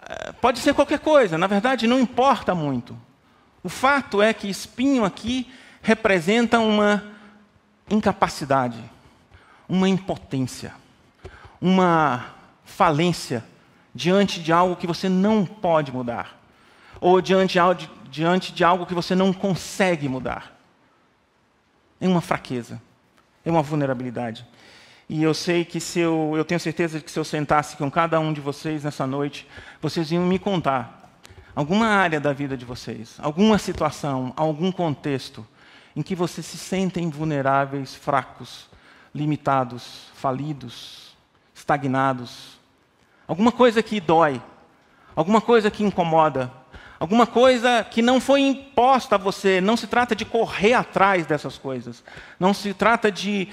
uh, 0.00 0.32
pode 0.34 0.58
ser 0.58 0.74
qualquer 0.74 0.98
coisa, 0.98 1.38
na 1.38 1.46
verdade 1.46 1.86
não 1.86 1.98
importa 1.98 2.54
muito. 2.54 2.96
O 3.62 3.68
fato 3.68 4.20
é 4.20 4.32
que 4.32 4.48
espinho 4.48 5.04
aqui 5.04 5.50
representa 5.80 6.58
uma 6.58 7.02
incapacidade, 7.88 8.78
uma 9.68 9.88
impotência, 9.88 10.72
uma 11.60 12.26
falência 12.64 13.44
diante 13.96 14.40
de 14.40 14.52
algo 14.52 14.76
que 14.76 14.86
você 14.86 15.08
não 15.08 15.46
pode 15.46 15.90
mudar, 15.90 16.38
ou 17.00 17.20
diante 17.22 17.58
de, 17.76 17.90
diante 18.10 18.52
de 18.52 18.62
algo 18.62 18.84
que 18.84 18.94
você 18.94 19.14
não 19.14 19.32
consegue 19.32 20.06
mudar. 20.06 20.54
É 21.98 22.06
uma 22.06 22.20
fraqueza, 22.20 22.80
é 23.42 23.50
uma 23.50 23.62
vulnerabilidade. 23.62 24.46
E 25.08 25.22
eu 25.22 25.32
sei 25.32 25.64
que 25.64 25.80
se 25.80 25.98
eu, 25.98 26.34
eu 26.36 26.44
tenho 26.44 26.60
certeza 26.60 26.98
de 26.98 27.04
que 27.04 27.10
se 27.10 27.18
eu 27.18 27.24
sentasse 27.24 27.76
com 27.76 27.90
cada 27.90 28.20
um 28.20 28.34
de 28.34 28.40
vocês 28.40 28.84
nessa 28.84 29.06
noite, 29.06 29.48
vocês 29.80 30.10
iam 30.12 30.26
me 30.26 30.38
contar 30.38 31.18
alguma 31.54 31.86
área 31.86 32.20
da 32.20 32.34
vida 32.34 32.54
de 32.54 32.66
vocês, 32.66 33.16
alguma 33.18 33.56
situação, 33.56 34.34
algum 34.36 34.70
contexto 34.70 35.46
em 35.94 36.02
que 36.02 36.14
vocês 36.14 36.44
se 36.44 36.58
sentem 36.58 37.08
vulneráveis, 37.08 37.94
fracos, 37.94 38.68
limitados, 39.14 40.08
falidos, 40.14 41.16
estagnados, 41.54 42.55
alguma 43.26 43.52
coisa 43.52 43.82
que 43.82 44.00
dói, 44.00 44.40
alguma 45.14 45.40
coisa 45.40 45.70
que 45.70 45.84
incomoda, 45.84 46.52
alguma 46.98 47.26
coisa 47.26 47.84
que 47.84 48.00
não 48.02 48.20
foi 48.20 48.40
imposta 48.42 49.14
a 49.14 49.18
você. 49.18 49.60
Não 49.60 49.76
se 49.76 49.86
trata 49.86 50.14
de 50.14 50.24
correr 50.24 50.74
atrás 50.74 51.26
dessas 51.26 51.58
coisas, 51.58 52.02
não 52.38 52.52
se 52.54 52.74
trata 52.74 53.10
de 53.10 53.48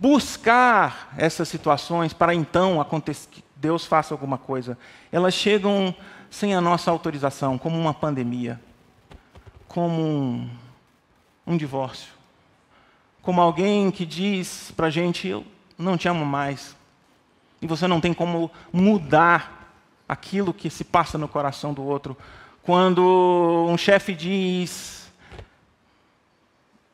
buscar 0.00 1.12
essas 1.16 1.48
situações 1.48 2.12
para 2.12 2.34
então 2.34 2.84
que 3.30 3.44
Deus 3.56 3.84
faça 3.84 4.12
alguma 4.14 4.38
coisa. 4.38 4.78
Elas 5.10 5.34
chegam 5.34 5.94
sem 6.30 6.54
a 6.54 6.60
nossa 6.60 6.90
autorização, 6.90 7.56
como 7.56 7.78
uma 7.78 7.94
pandemia, 7.94 8.60
como 9.66 10.02
um, 10.02 10.50
um 11.46 11.56
divórcio, 11.56 12.12
como 13.22 13.40
alguém 13.40 13.90
que 13.90 14.04
diz 14.04 14.72
para 14.76 14.88
a 14.88 14.90
gente: 14.90 15.26
Eu 15.26 15.44
não 15.78 15.96
te 15.96 16.08
amo 16.08 16.24
mais, 16.24 16.75
e 17.60 17.66
você 17.66 17.86
não 17.86 18.00
tem 18.00 18.12
como 18.12 18.50
mudar 18.72 19.72
aquilo 20.08 20.54
que 20.54 20.70
se 20.70 20.84
passa 20.84 21.18
no 21.18 21.28
coração 21.28 21.72
do 21.72 21.82
outro. 21.82 22.16
Quando 22.62 23.66
um 23.68 23.76
chefe 23.76 24.14
diz: 24.14 25.10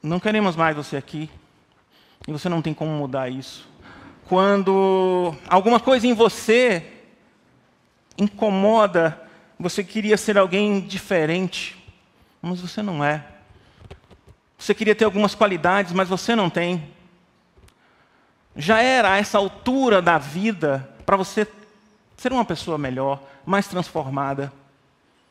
Não 0.02 0.21
queremos 0.21 0.57
mais 0.57 0.76
você 0.76 0.97
aqui, 0.97 1.31
e 2.26 2.33
você 2.33 2.49
não 2.49 2.62
tem 2.62 2.75
como 2.75 2.92
mudar 2.92 3.28
isso. 3.28 3.69
Quando 4.26 5.35
alguma 5.49 5.81
coisa 5.81 6.07
em 6.07 6.14
você 6.14 6.87
incomoda, 8.16 9.21
você 9.59 9.83
queria 9.83 10.16
ser 10.16 10.38
alguém 10.38 10.81
diferente, 10.81 11.76
mas 12.40 12.61
você 12.61 12.83
não 12.83 13.04
é. 13.04 13.25
Você 14.59 14.75
queria 14.75 14.95
ter 14.95 15.04
algumas 15.04 15.35
qualidades, 15.35 15.92
mas 15.92 16.09
você 16.09 16.37
não 16.37 16.49
tem 16.49 16.91
já 18.56 18.80
era 18.80 19.16
essa 19.16 19.38
altura 19.38 20.02
da 20.02 20.18
vida 20.18 20.88
para 21.06 21.16
você 21.16 21.47
ser 22.16 22.32
uma 22.32 22.44
pessoa 22.44 22.78
melhor, 22.78 23.21
mais 23.44 23.66
transformada. 23.66 24.52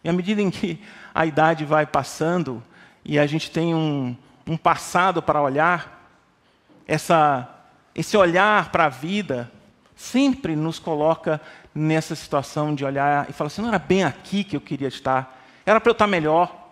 E 0.03 0.09
à 0.09 0.13
medida 0.13 0.41
em 0.41 0.49
que 0.49 0.81
a 1.13 1.25
idade 1.25 1.63
vai 1.63 1.85
passando 1.85 2.63
e 3.05 3.19
a 3.19 3.25
gente 3.25 3.51
tem 3.51 3.73
um, 3.73 4.15
um 4.45 4.57
passado 4.57 5.21
para 5.21 5.41
olhar, 5.41 6.09
essa, 6.87 7.47
esse 7.95 8.17
olhar 8.17 8.71
para 8.71 8.85
a 8.85 8.89
vida 8.89 9.51
sempre 9.95 10.55
nos 10.55 10.79
coloca 10.79 11.39
nessa 11.73 12.15
situação 12.15 12.73
de 12.73 12.83
olhar 12.83 13.29
e 13.29 13.33
falar 13.33 13.47
assim: 13.47 13.61
não 13.61 13.69
era 13.69 13.79
bem 13.79 14.03
aqui 14.03 14.43
que 14.43 14.55
eu 14.55 14.61
queria 14.61 14.87
estar, 14.87 15.39
era 15.65 15.79
para 15.79 15.89
eu 15.89 15.93
estar 15.93 16.07
melhor, 16.07 16.69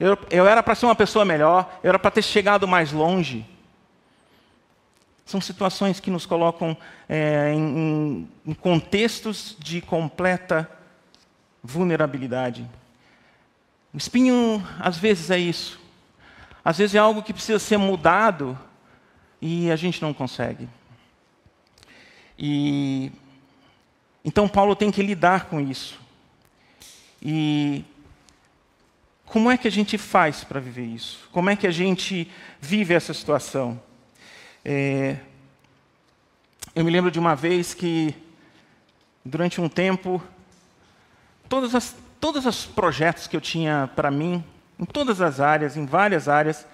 eu, 0.00 0.18
eu 0.30 0.46
era 0.46 0.62
para 0.62 0.74
ser 0.74 0.86
uma 0.86 0.94
pessoa 0.94 1.24
melhor, 1.24 1.78
eu 1.82 1.90
era 1.90 1.98
para 1.98 2.10
ter 2.10 2.22
chegado 2.22 2.66
mais 2.66 2.92
longe. 2.92 3.46
São 5.26 5.40
situações 5.40 5.98
que 6.00 6.10
nos 6.10 6.24
colocam 6.24 6.76
é, 7.08 7.52
em, 7.52 8.28
em 8.46 8.54
contextos 8.54 9.56
de 9.58 9.80
completa 9.80 10.70
vulnerabilidade. 11.62 12.64
O 13.92 13.98
espinho, 13.98 14.64
às 14.78 14.96
vezes, 14.96 15.30
é 15.30 15.38
isso. 15.38 15.80
Às 16.64 16.78
vezes 16.78 16.94
é 16.94 16.98
algo 16.98 17.22
que 17.22 17.32
precisa 17.32 17.58
ser 17.58 17.76
mudado 17.76 18.58
e 19.42 19.70
a 19.70 19.76
gente 19.76 20.00
não 20.00 20.14
consegue. 20.14 20.68
E 22.38 23.10
então 24.24 24.48
Paulo 24.48 24.76
tem 24.76 24.90
que 24.90 25.02
lidar 25.02 25.46
com 25.46 25.60
isso. 25.60 25.98
E 27.20 27.84
como 29.24 29.50
é 29.50 29.56
que 29.56 29.66
a 29.66 29.70
gente 29.70 29.98
faz 29.98 30.44
para 30.44 30.60
viver 30.60 30.84
isso? 30.84 31.28
Como 31.32 31.50
é 31.50 31.56
que 31.56 31.66
a 31.66 31.70
gente 31.70 32.30
vive 32.60 32.94
essa 32.94 33.14
situação? 33.14 33.80
É, 34.68 35.14
eu 36.74 36.84
me 36.84 36.90
lembro 36.90 37.08
de 37.08 37.20
uma 37.20 37.36
vez 37.36 37.72
que, 37.72 38.12
durante 39.24 39.60
um 39.60 39.68
tempo, 39.68 40.20
todos, 41.48 41.94
todos 42.18 42.44
os 42.44 42.66
projetos 42.66 43.28
que 43.28 43.36
eu 43.36 43.40
tinha 43.40 43.88
para 43.94 44.10
mim, 44.10 44.42
em 44.76 44.84
todas 44.84 45.20
as 45.20 45.38
áreas, 45.38 45.76
em 45.76 45.86
várias 45.86 46.28
áreas, 46.28 46.66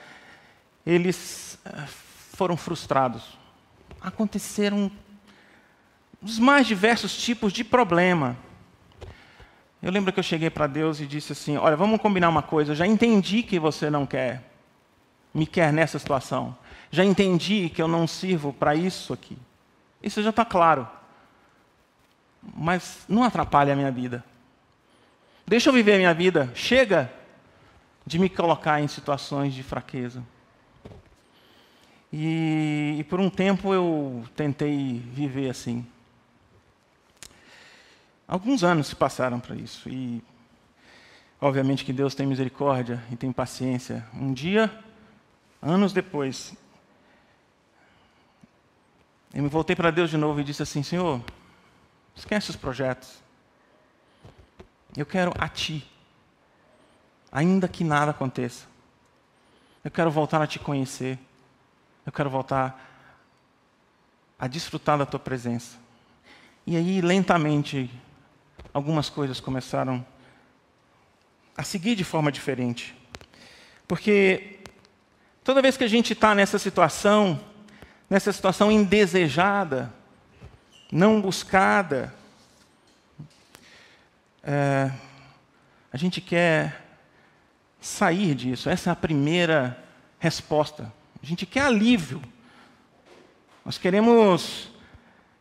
eles 0.86 1.58
eh, 1.66 1.84
foram 2.32 2.56
frustrados. 2.56 3.36
Aconteceram 4.00 4.90
os 6.22 6.38
mais 6.38 6.66
diversos 6.66 7.14
tipos 7.14 7.52
de 7.52 7.62
problema. 7.62 8.38
Eu 9.82 9.92
lembro 9.92 10.14
que 10.14 10.18
eu 10.18 10.24
cheguei 10.24 10.48
para 10.48 10.66
Deus 10.66 10.98
e 10.98 11.06
disse 11.06 11.32
assim: 11.32 11.58
Olha, 11.58 11.76
vamos 11.76 12.00
combinar 12.00 12.30
uma 12.30 12.42
coisa. 12.42 12.72
Eu 12.72 12.76
já 12.76 12.86
entendi 12.86 13.42
que 13.42 13.58
você 13.58 13.90
não 13.90 14.06
quer, 14.06 14.50
me 15.34 15.46
quer 15.46 15.74
nessa 15.74 15.98
situação 15.98 16.56
já 16.92 17.02
entendi 17.02 17.70
que 17.70 17.80
eu 17.80 17.88
não 17.88 18.06
sirvo 18.06 18.52
para 18.52 18.74
isso 18.74 19.14
aqui. 19.14 19.36
Isso 20.02 20.22
já 20.22 20.28
está 20.28 20.44
claro. 20.44 20.86
Mas 22.54 23.06
não 23.08 23.24
atrapalha 23.24 23.72
a 23.72 23.76
minha 23.76 23.90
vida. 23.90 24.22
Deixa 25.46 25.70
eu 25.70 25.72
viver 25.72 25.94
a 25.94 25.96
minha 25.96 26.12
vida. 26.12 26.52
Chega 26.54 27.10
de 28.04 28.18
me 28.18 28.28
colocar 28.28 28.78
em 28.78 28.88
situações 28.88 29.54
de 29.54 29.62
fraqueza. 29.62 30.22
E, 32.12 32.96
e 32.98 33.04
por 33.04 33.18
um 33.20 33.30
tempo 33.30 33.72
eu 33.72 34.22
tentei 34.36 34.98
viver 34.98 35.48
assim. 35.48 35.86
Alguns 38.28 38.62
anos 38.62 38.88
se 38.88 38.96
passaram 38.96 39.40
para 39.40 39.56
isso. 39.56 39.88
E, 39.88 40.22
obviamente, 41.40 41.86
que 41.86 41.92
Deus 41.92 42.14
tem 42.14 42.26
misericórdia 42.26 43.02
e 43.10 43.16
tem 43.16 43.32
paciência. 43.32 44.06
Um 44.14 44.34
dia, 44.34 44.70
anos 45.62 45.94
depois, 45.94 46.54
eu 49.34 49.42
me 49.42 49.48
voltei 49.48 49.74
para 49.74 49.90
Deus 49.90 50.10
de 50.10 50.16
novo 50.16 50.40
e 50.40 50.44
disse 50.44 50.62
assim: 50.62 50.82
Senhor, 50.82 51.22
esquece 52.14 52.50
os 52.50 52.56
projetos. 52.56 53.22
Eu 54.96 55.06
quero 55.06 55.32
a 55.38 55.48
Ti, 55.48 55.88
ainda 57.30 57.66
que 57.66 57.82
nada 57.82 58.10
aconteça. 58.10 58.66
Eu 59.82 59.90
quero 59.90 60.10
voltar 60.10 60.42
a 60.42 60.46
Te 60.46 60.58
conhecer. 60.58 61.18
Eu 62.04 62.12
quero 62.12 62.28
voltar 62.28 62.90
a 64.38 64.46
desfrutar 64.46 64.98
da 64.98 65.06
Tua 65.06 65.20
presença. 65.20 65.78
E 66.66 66.76
aí, 66.76 67.00
lentamente, 67.00 67.90
algumas 68.72 69.08
coisas 69.08 69.40
começaram 69.40 70.04
a 71.56 71.62
seguir 71.62 71.96
de 71.96 72.04
forma 72.04 72.30
diferente. 72.30 72.94
Porque 73.88 74.60
toda 75.42 75.62
vez 75.62 75.76
que 75.76 75.84
a 75.84 75.88
gente 75.88 76.12
está 76.12 76.34
nessa 76.34 76.58
situação, 76.58 77.40
nessa 78.12 78.30
situação 78.30 78.70
indesejada, 78.70 79.90
não 80.92 81.18
buscada, 81.18 82.12
é, 84.44 84.90
a 85.90 85.96
gente 85.96 86.20
quer 86.20 86.84
sair 87.80 88.34
disso. 88.34 88.68
Essa 88.68 88.90
é 88.90 88.92
a 88.92 88.96
primeira 88.96 89.82
resposta. 90.18 90.92
A 91.22 91.24
gente 91.24 91.46
quer 91.46 91.62
alívio. 91.62 92.20
Nós 93.64 93.78
queremos 93.78 94.68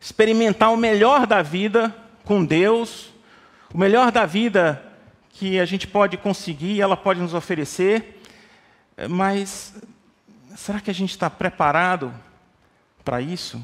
experimentar 0.00 0.72
o 0.72 0.76
melhor 0.78 1.26
da 1.26 1.42
vida 1.42 1.94
com 2.24 2.42
Deus, 2.42 3.12
o 3.74 3.76
melhor 3.76 4.10
da 4.10 4.24
vida 4.24 4.82
que 5.28 5.60
a 5.60 5.66
gente 5.66 5.86
pode 5.86 6.16
conseguir, 6.16 6.80
ela 6.80 6.96
pode 6.96 7.20
nos 7.20 7.34
oferecer, 7.34 8.22
mas 9.10 9.74
será 10.56 10.80
que 10.80 10.90
a 10.90 10.94
gente 10.94 11.10
está 11.10 11.28
preparado 11.28 12.10
para 13.04 13.20
isso? 13.20 13.62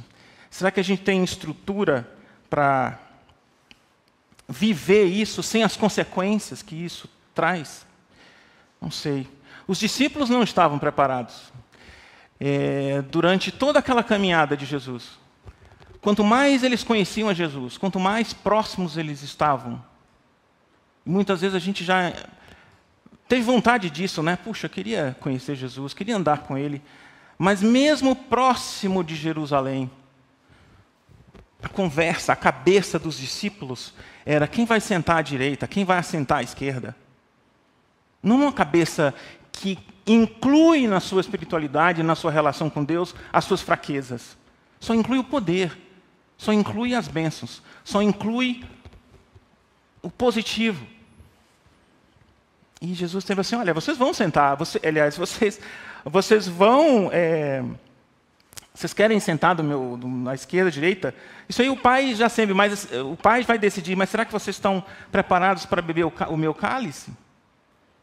Será 0.50 0.70
que 0.70 0.80
a 0.80 0.84
gente 0.84 1.02
tem 1.02 1.22
estrutura 1.22 2.08
para 2.48 2.98
viver 4.48 5.04
isso 5.04 5.42
sem 5.42 5.62
as 5.62 5.76
consequências 5.76 6.62
que 6.62 6.74
isso 6.74 7.08
traz? 7.34 7.86
Não 8.80 8.90
sei. 8.90 9.28
Os 9.66 9.78
discípulos 9.78 10.30
não 10.30 10.42
estavam 10.42 10.78
preparados. 10.78 11.52
É, 12.40 13.02
durante 13.02 13.50
toda 13.50 13.80
aquela 13.80 14.02
caminhada 14.02 14.56
de 14.56 14.64
Jesus, 14.64 15.18
quanto 16.00 16.22
mais 16.22 16.62
eles 16.62 16.84
conheciam 16.84 17.28
a 17.28 17.34
Jesus, 17.34 17.76
quanto 17.76 17.98
mais 17.98 18.32
próximos 18.32 18.96
eles 18.96 19.22
estavam, 19.22 19.84
muitas 21.04 21.40
vezes 21.40 21.56
a 21.56 21.58
gente 21.58 21.84
já 21.84 22.12
teve 23.28 23.42
vontade 23.42 23.90
disso, 23.90 24.22
né? 24.22 24.36
Puxa, 24.36 24.66
eu 24.66 24.70
queria 24.70 25.16
conhecer 25.20 25.54
Jesus, 25.56 25.92
queria 25.92 26.16
andar 26.16 26.38
com 26.38 26.56
Ele, 26.56 26.80
mas 27.38 27.62
mesmo 27.62 28.16
próximo 28.16 29.04
de 29.04 29.14
Jerusalém, 29.14 29.88
a 31.62 31.68
conversa, 31.68 32.32
a 32.32 32.36
cabeça 32.36 32.98
dos 32.98 33.18
discípulos 33.18 33.94
era 34.26 34.48
quem 34.48 34.64
vai 34.64 34.80
sentar 34.80 35.18
à 35.18 35.22
direita, 35.22 35.68
quem 35.68 35.84
vai 35.84 35.98
assentar 35.98 36.38
à 36.38 36.42
esquerda. 36.42 36.96
Não 38.22 38.36
uma 38.42 38.52
cabeça 38.52 39.14
que 39.52 39.78
inclui 40.06 40.86
na 40.86 41.00
sua 41.00 41.20
espiritualidade, 41.20 42.02
na 42.02 42.14
sua 42.14 42.30
relação 42.30 42.68
com 42.68 42.84
Deus, 42.84 43.14
as 43.32 43.44
suas 43.44 43.60
fraquezas. 43.60 44.36
Só 44.80 44.94
inclui 44.94 45.18
o 45.18 45.24
poder, 45.24 45.76
só 46.36 46.52
inclui 46.52 46.94
as 46.94 47.08
bênçãos, 47.08 47.62
só 47.84 48.02
inclui 48.02 48.64
o 50.02 50.10
positivo. 50.10 50.86
E 52.80 52.94
Jesus 52.94 53.24
teve 53.24 53.40
assim: 53.40 53.56
olha, 53.56 53.74
vocês 53.74 53.98
vão 53.98 54.14
sentar, 54.14 54.56
você, 54.56 54.80
aliás, 54.84 55.16
vocês 55.16 55.60
vocês 56.04 56.46
vão. 56.46 57.10
É, 57.12 57.62
vocês 58.74 58.92
querem 58.92 59.18
sentar 59.18 59.56
do 59.56 59.64
meu, 59.64 59.96
do, 59.96 60.06
na 60.06 60.34
esquerda, 60.34 60.70
direita? 60.70 61.14
Isso 61.48 61.60
aí 61.60 61.68
o 61.68 61.76
pai 61.76 62.14
já 62.14 62.28
sempre, 62.28 62.54
mas 62.54 62.88
o 62.92 63.16
pai 63.16 63.42
vai 63.42 63.58
decidir. 63.58 63.96
Mas 63.96 64.08
será 64.08 64.24
que 64.24 64.32
vocês 64.32 64.54
estão 64.54 64.84
preparados 65.10 65.66
para 65.66 65.82
beber 65.82 66.04
o, 66.04 66.12
o 66.28 66.36
meu 66.36 66.54
cálice? 66.54 67.10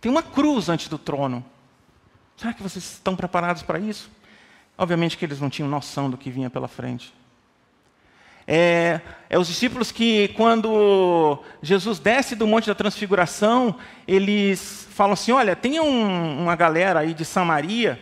Tem 0.02 0.12
uma 0.12 0.22
cruz 0.22 0.68
antes 0.68 0.90
do 0.90 0.98
trono. 0.98 1.44
Será 2.36 2.54
que 2.54 2.62
vocês 2.62 2.84
estão 2.84 3.16
preparados 3.16 3.64
para 3.64 3.80
isso? 3.80 4.12
Obviamente 4.78 5.18
que 5.18 5.24
eles 5.24 5.40
não 5.40 5.50
tinham 5.50 5.70
noção 5.70 6.10
do 6.10 6.18
que 6.18 6.30
vinha 6.30 6.50
pela 6.50 6.68
frente. 6.68 7.14
É, 8.48 9.02
é, 9.30 9.40
os 9.40 9.48
discípulos 9.48 9.92
que, 9.92 10.28
quando 10.30 11.40
Jesus 11.62 11.98
desce 11.98 12.36
do 12.36 12.46
Monte 12.46 12.68
da 12.68 12.76
Transfiguração, 12.76 13.76
eles 14.08 14.88
falam 14.92 15.14
assim: 15.14 15.32
olha, 15.32 15.56
tem 15.56 15.80
um, 15.80 16.44
uma 16.44 16.56
galera 16.56 17.00
aí 17.00 17.14
de 17.14 17.26
Samaria 17.26 18.00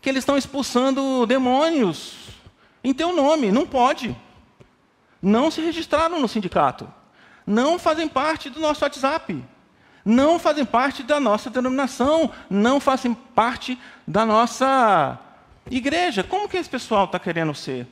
que 0.00 0.08
eles 0.08 0.22
estão 0.22 0.36
expulsando 0.36 1.24
demônios 1.26 2.28
em 2.82 2.92
teu 2.92 3.14
nome. 3.14 3.52
Não 3.52 3.66
pode. 3.66 4.16
Não 5.22 5.50
se 5.50 5.60
registraram 5.60 6.20
no 6.20 6.26
sindicato. 6.26 6.92
Não 7.46 7.78
fazem 7.78 8.08
parte 8.08 8.50
do 8.50 8.58
nosso 8.58 8.84
WhatsApp. 8.84 9.44
Não 10.04 10.40
fazem 10.40 10.64
parte 10.64 11.04
da 11.04 11.20
nossa 11.20 11.48
denominação. 11.48 12.32
Não 12.50 12.80
fazem 12.80 13.14
parte 13.14 13.78
da 14.06 14.26
nossa 14.26 15.20
igreja. 15.70 16.24
Como 16.24 16.48
que 16.48 16.56
esse 16.56 16.68
pessoal 16.68 17.04
está 17.04 17.20
querendo 17.20 17.54
ser? 17.54 17.86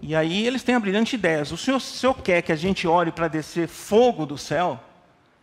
E 0.00 0.14
aí 0.14 0.46
eles 0.46 0.62
têm 0.62 0.74
a 0.74 0.80
brilhante 0.80 1.16
ideia. 1.16 1.42
O 1.42 1.56
senhor, 1.56 1.78
o 1.78 1.80
senhor 1.80 2.14
quer 2.14 2.42
que 2.42 2.52
a 2.52 2.56
gente 2.56 2.86
ore 2.86 3.10
para 3.10 3.28
descer 3.28 3.66
fogo 3.66 4.26
do 4.26 4.36
céu? 4.36 4.80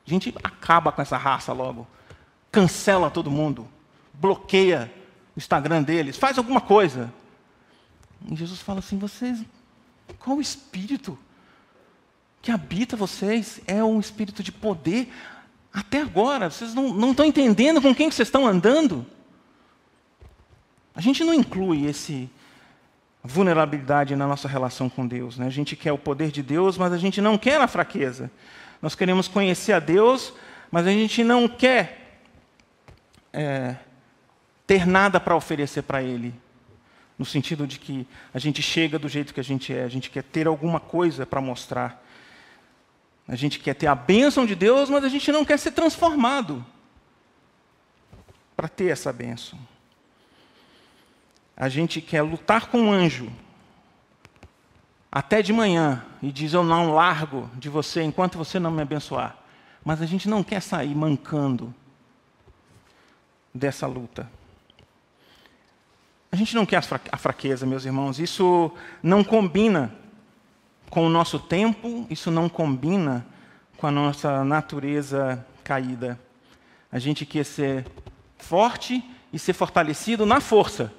A 0.06 0.10
gente 0.10 0.34
acaba 0.44 0.92
com 0.92 1.02
essa 1.02 1.18
raça 1.18 1.52
logo. 1.54 1.88
Cancela 2.52 3.10
todo 3.10 3.32
mundo. 3.32 3.68
Bloqueia 4.14 4.94
o 5.36 5.40
Instagram 5.40 5.82
deles. 5.82 6.18
Faz 6.18 6.38
alguma 6.38 6.62
coisa. 6.62 7.12
E 8.30 8.36
Jesus 8.36 8.62
fala 8.62 8.80
assim: 8.80 8.98
vocês, 8.98 9.44
qual 10.20 10.38
o 10.38 10.42
espírito 10.42 11.18
que 12.42 12.52
habita 12.52 12.96
vocês? 12.96 13.60
É 13.66 13.84
um 13.84 14.00
espírito 14.00 14.44
de 14.44 14.52
poder. 14.52 15.12
Até 15.74 16.02
agora, 16.02 16.52
vocês 16.52 16.74
não, 16.74 16.94
não 16.94 17.12
estão 17.12 17.26
entendendo 17.26 17.82
com 17.82 17.96
quem 17.96 18.12
vocês 18.12 18.28
estão 18.28 18.46
andando. 18.46 19.06
A 20.94 21.02
gente 21.02 21.24
não 21.24 21.34
inclui 21.34 21.86
esse, 21.88 22.30
vulnerabilidade 23.24 24.16
na 24.16 24.28
nossa 24.28 24.48
relação 24.48 24.90
com 24.90 25.08
Deus. 25.08 25.38
Né? 25.38 25.48
A 25.48 25.52
gente 25.52 25.76
quer 25.76 25.94
o 25.94 25.98
poder 25.98 26.30
de 26.30 26.44
Deus, 26.44 26.78
mas 26.78 26.92
a 26.92 26.98
gente 26.98 27.22
não 27.22 27.38
quer 27.38 27.60
a 27.62 27.68
fraqueza. 27.68 28.30
Nós 28.82 28.96
queremos 28.96 29.30
conhecer 29.30 29.72
a 29.72 29.80
Deus, 29.80 30.34
mas 30.70 30.86
a 30.86 30.92
gente 30.92 31.24
não 31.24 31.48
quer 31.48 32.20
é, 33.32 33.76
ter 34.68 34.86
nada 34.86 35.20
para 35.22 35.36
oferecer 35.36 35.84
para 35.84 36.04
Ele. 36.04 36.34
No 37.18 37.24
sentido 37.24 37.66
de 37.66 37.80
que 37.80 38.06
a 38.34 38.40
gente 38.40 38.62
chega 38.62 39.00
do 39.00 39.08
jeito 39.08 39.34
que 39.34 39.40
a 39.40 39.44
gente 39.44 39.74
é, 39.74 39.84
a 39.84 39.88
gente 39.88 40.10
quer 40.10 40.24
ter 40.24 40.46
alguma 40.46 40.80
coisa 40.80 41.26
para 41.26 41.40
mostrar. 41.40 42.04
A 43.26 43.36
gente 43.36 43.60
quer 43.60 43.74
ter 43.74 43.88
a 43.88 43.96
bênção 43.96 44.46
de 44.46 44.54
Deus, 44.54 44.90
mas 44.90 45.02
a 45.02 45.08
gente 45.08 45.32
não 45.32 45.46
quer 45.46 45.58
ser 45.58 45.72
transformado 45.72 46.66
para 48.54 48.68
ter 48.68 48.92
essa 48.92 49.14
bênção 49.14 49.58
a 51.56 51.70
gente 51.70 52.02
quer 52.02 52.22
lutar 52.22 52.68
com 52.68 52.80
um 52.80 52.92
anjo 52.92 53.32
até 55.12 55.42
de 55.42 55.54
manhã 55.54 56.04
e 56.22 56.32
diz: 56.32 56.54
Eu 56.54 56.64
não 56.64 56.94
largo 56.94 57.50
de 57.56 57.70
você 57.70 58.02
enquanto 58.02 58.38
você 58.38 58.60
não 58.60 58.72
me 58.72 58.82
abençoar. 58.82 59.38
Mas 59.86 60.02
a 60.02 60.06
gente 60.06 60.28
não 60.28 60.44
quer 60.44 60.62
sair 60.62 60.96
mancando 60.96 61.74
dessa 63.54 63.86
luta. 63.86 64.30
A 66.32 66.36
gente 66.36 66.56
não 66.56 66.66
quer 66.66 66.82
a 67.12 67.18
fraqueza, 67.18 67.66
meus 67.66 67.86
irmãos. 67.86 68.20
Isso 68.20 68.72
não 69.04 69.24
combina 69.24 69.94
com 70.90 71.06
o 71.06 71.10
nosso 71.10 71.38
tempo, 71.38 72.08
isso 72.10 72.32
não 72.32 72.50
combina 72.50 73.26
com 73.78 73.86
a 73.86 73.92
nossa 73.92 74.44
natureza 74.44 75.46
caída. 75.64 76.20
A 76.92 76.98
gente 76.98 77.26
quer 77.26 77.44
ser 77.46 77.86
forte 78.38 79.04
e 79.32 79.38
ser 79.38 79.54
fortalecido 79.54 80.26
na 80.26 80.42
força 80.42 80.92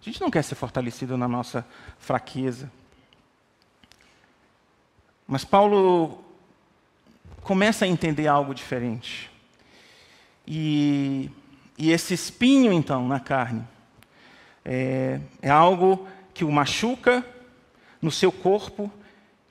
a 0.00 0.04
gente 0.04 0.20
não 0.20 0.30
quer 0.30 0.42
ser 0.42 0.54
fortalecido 0.54 1.16
na 1.16 1.26
nossa 1.26 1.66
fraqueza. 1.98 2.70
Mas 5.26 5.44
Paulo 5.44 6.24
começa 7.42 7.84
a 7.84 7.88
entender 7.88 8.28
algo 8.28 8.54
diferente. 8.54 9.30
E, 10.46 11.30
e 11.76 11.90
esse 11.90 12.14
espinho, 12.14 12.72
então, 12.72 13.06
na 13.08 13.18
carne, 13.18 13.66
é, 14.64 15.20
é 15.42 15.50
algo 15.50 16.06
que 16.32 16.44
o 16.44 16.52
machuca 16.52 17.24
no 18.00 18.10
seu 18.10 18.30
corpo, 18.30 18.92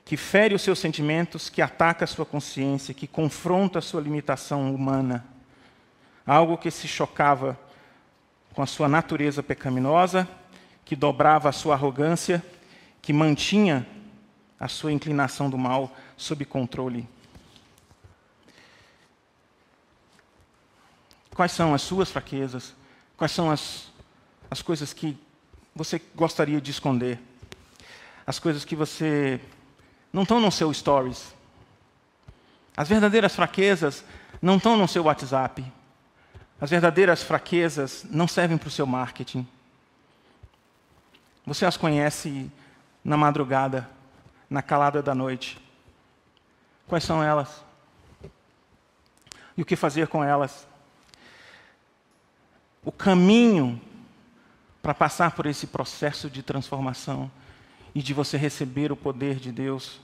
que 0.04 0.16
fere 0.16 0.54
os 0.54 0.62
seus 0.62 0.78
sentimentos, 0.78 1.50
que 1.50 1.60
ataca 1.60 2.04
a 2.04 2.08
sua 2.08 2.24
consciência, 2.24 2.94
que 2.94 3.06
confronta 3.06 3.80
a 3.80 3.82
sua 3.82 4.00
limitação 4.00 4.74
humana. 4.74 5.26
Algo 6.26 6.56
que 6.56 6.70
se 6.70 6.88
chocava 6.88 7.58
com 8.56 8.62
a 8.62 8.66
sua 8.66 8.88
natureza 8.88 9.42
pecaminosa, 9.42 10.26
que 10.82 10.96
dobrava 10.96 11.46
a 11.46 11.52
sua 11.52 11.74
arrogância, 11.74 12.42
que 13.02 13.12
mantinha 13.12 13.86
a 14.58 14.66
sua 14.66 14.90
inclinação 14.90 15.50
do 15.50 15.58
mal 15.58 15.94
sob 16.16 16.42
controle. 16.46 17.06
Quais 21.34 21.52
são 21.52 21.74
as 21.74 21.82
suas 21.82 22.10
fraquezas? 22.10 22.74
Quais 23.14 23.30
são 23.30 23.50
as, 23.50 23.92
as 24.50 24.62
coisas 24.62 24.94
que 24.94 25.18
você 25.74 26.00
gostaria 26.14 26.58
de 26.58 26.70
esconder? 26.70 27.20
As 28.26 28.38
coisas 28.38 28.64
que 28.64 28.74
você 28.74 29.38
não 30.10 30.22
estão 30.22 30.40
no 30.40 30.50
seu 30.50 30.72
stories. 30.72 31.34
As 32.74 32.88
verdadeiras 32.88 33.36
fraquezas 33.36 34.02
não 34.40 34.56
estão 34.56 34.78
no 34.78 34.88
seu 34.88 35.04
WhatsApp. 35.04 35.62
As 36.60 36.70
verdadeiras 36.70 37.22
fraquezas 37.22 38.04
não 38.10 38.26
servem 38.26 38.56
para 38.56 38.68
o 38.68 38.70
seu 38.70 38.86
marketing. 38.86 39.46
Você 41.44 41.66
as 41.66 41.76
conhece 41.76 42.50
na 43.04 43.16
madrugada, 43.16 43.88
na 44.48 44.62
calada 44.62 45.02
da 45.02 45.14
noite. 45.14 45.58
Quais 46.86 47.04
são 47.04 47.22
elas? 47.22 47.62
E 49.56 49.62
o 49.62 49.64
que 49.64 49.76
fazer 49.76 50.08
com 50.08 50.24
elas? 50.24 50.66
O 52.84 52.92
caminho 52.92 53.80
para 54.82 54.94
passar 54.94 55.32
por 55.32 55.46
esse 55.46 55.66
processo 55.66 56.30
de 56.30 56.42
transformação 56.42 57.30
e 57.94 58.02
de 58.02 58.14
você 58.14 58.36
receber 58.36 58.92
o 58.92 58.96
poder 58.96 59.36
de 59.36 59.50
Deus 59.50 60.00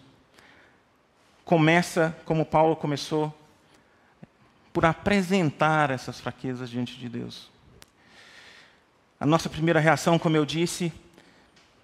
começa 1.45 2.17
como 2.25 2.47
Paulo 2.47 2.75
começou, 2.75 3.33
por 4.73 4.85
apresentar 4.87 5.91
essas 5.91 6.19
fraquezas 6.19 6.71
diante 6.71 6.97
de 6.99 7.09
Deus. 7.09 7.51
A 9.21 9.27
nossa 9.27 9.49
primeira 9.49 9.79
reação, 9.79 10.19
como 10.19 10.37
eu 10.37 10.45
disse, 10.45 10.93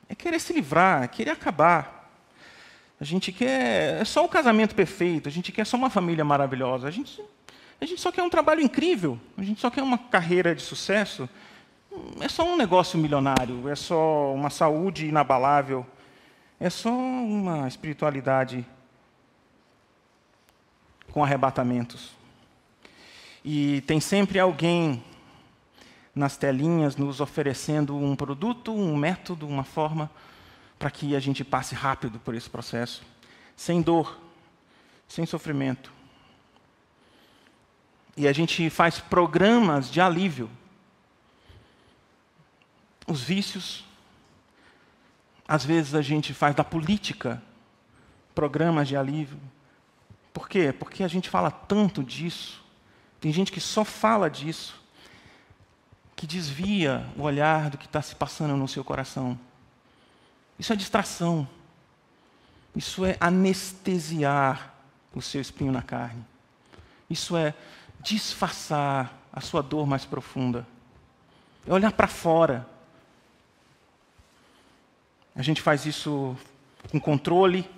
é 0.09 0.15
querer 0.15 0.41
se 0.41 0.53
livrar, 0.53 1.05
é 1.05 1.09
querer 1.09 1.31
acabar. 1.31 2.11
A 3.01 3.05
gente 3.05 3.31
quer 3.31 4.01
é 4.01 4.05
só 4.05 4.25
o 4.25 4.29
casamento 4.29 4.75
perfeito, 4.75 5.29
a 5.29 5.33
gente 5.33 5.53
quer 5.53 5.65
só 5.65 5.77
uma 5.77 5.91
família 5.91 6.25
maravilhosa, 6.25 6.89
a 6.89 6.91
gente, 6.91 7.23
a 7.81 7.87
gente 7.87 8.01
só 8.01 8.11
quer 8.11 8.23
um 8.23 8.31
trabalho 8.31 8.61
incrível, 8.61 9.21
a 9.37 9.43
gente 9.43 9.61
só 9.61 9.71
quer 9.71 9.83
uma 9.83 9.99
carreira 9.99 10.55
de 10.55 10.63
sucesso. 10.63 11.29
É 12.21 12.29
só 12.29 12.45
um 12.45 12.57
negócio 12.57 12.99
milionário, 12.99 13.69
é 13.69 13.77
só 13.77 14.35
uma 14.35 14.51
saúde 14.51 15.07
inabalável, 15.07 15.87
é 16.59 16.69
só 16.69 16.91
uma 16.91 17.69
espiritualidade 17.69 18.67
com 21.13 21.23
arrebatamentos. 21.23 22.18
E 23.51 23.81
tem 23.87 23.99
sempre 23.99 24.39
alguém 24.39 25.03
nas 26.15 26.37
telinhas 26.37 26.97
nos 26.97 27.19
oferecendo 27.19 27.97
um 27.97 28.15
produto, 28.15 28.75
um 28.75 28.95
método, 28.95 29.49
uma 29.49 29.65
forma 29.65 30.11
para 30.79 30.91
que 30.91 31.17
a 31.17 31.19
gente 31.19 31.43
passe 31.43 31.75
rápido 31.75 32.19
por 32.19 32.35
esse 32.35 32.51
processo, 32.51 33.03
sem 33.57 33.81
dor, 33.81 34.21
sem 35.09 35.25
sofrimento. 35.25 35.91
E 38.19 38.29
a 38.29 38.35
gente 38.35 38.69
faz 38.69 39.01
programas 39.01 39.91
de 39.91 39.99
alívio. 39.99 40.51
Os 43.07 43.23
vícios, 43.23 43.83
às 45.49 45.65
vezes 45.65 45.95
a 45.95 46.03
gente 46.03 46.35
faz 46.35 46.55
da 46.55 46.65
política 46.65 47.43
programas 48.35 48.89
de 48.89 48.95
alívio. 48.95 49.41
Por 50.35 50.51
quê? 50.51 50.71
Porque 50.71 51.03
a 51.03 51.09
gente 51.09 51.31
fala 51.31 51.51
tanto 51.51 52.05
disso. 52.05 52.68
Tem 53.21 53.33
gente 53.33 53.51
que 53.51 53.61
só 53.61 53.85
fala 53.85 54.31
disso, 54.31 54.81
que 56.15 56.27
desvia 56.27 57.07
o 57.17 57.23
olhar 57.23 57.71
do 57.71 57.79
que 57.79 57.87
está 57.87 58.03
se 58.03 58.15
passando 58.15 58.57
no 58.57 58.69
seu 58.69 58.85
coração. 58.85 59.39
Isso 60.59 60.73
é 60.73 60.77
distração. 60.77 61.49
Isso 62.75 63.05
é 63.05 63.17
anestesiar 63.21 64.75
o 65.15 65.23
seu 65.23 65.41
espinho 65.41 65.73
na 65.73 65.83
carne. 65.83 66.25
Isso 67.09 67.37
é 67.37 67.55
disfarçar 68.01 69.17
a 69.33 69.41
sua 69.41 69.63
dor 69.63 69.87
mais 69.87 70.05
profunda. 70.05 70.67
É 71.67 71.73
olhar 71.73 71.93
para 71.93 72.07
fora. 72.07 72.67
A 75.35 75.43
gente 75.43 75.63
faz 75.63 75.87
isso 75.87 76.37
com 76.91 77.01
controle, 77.01 77.69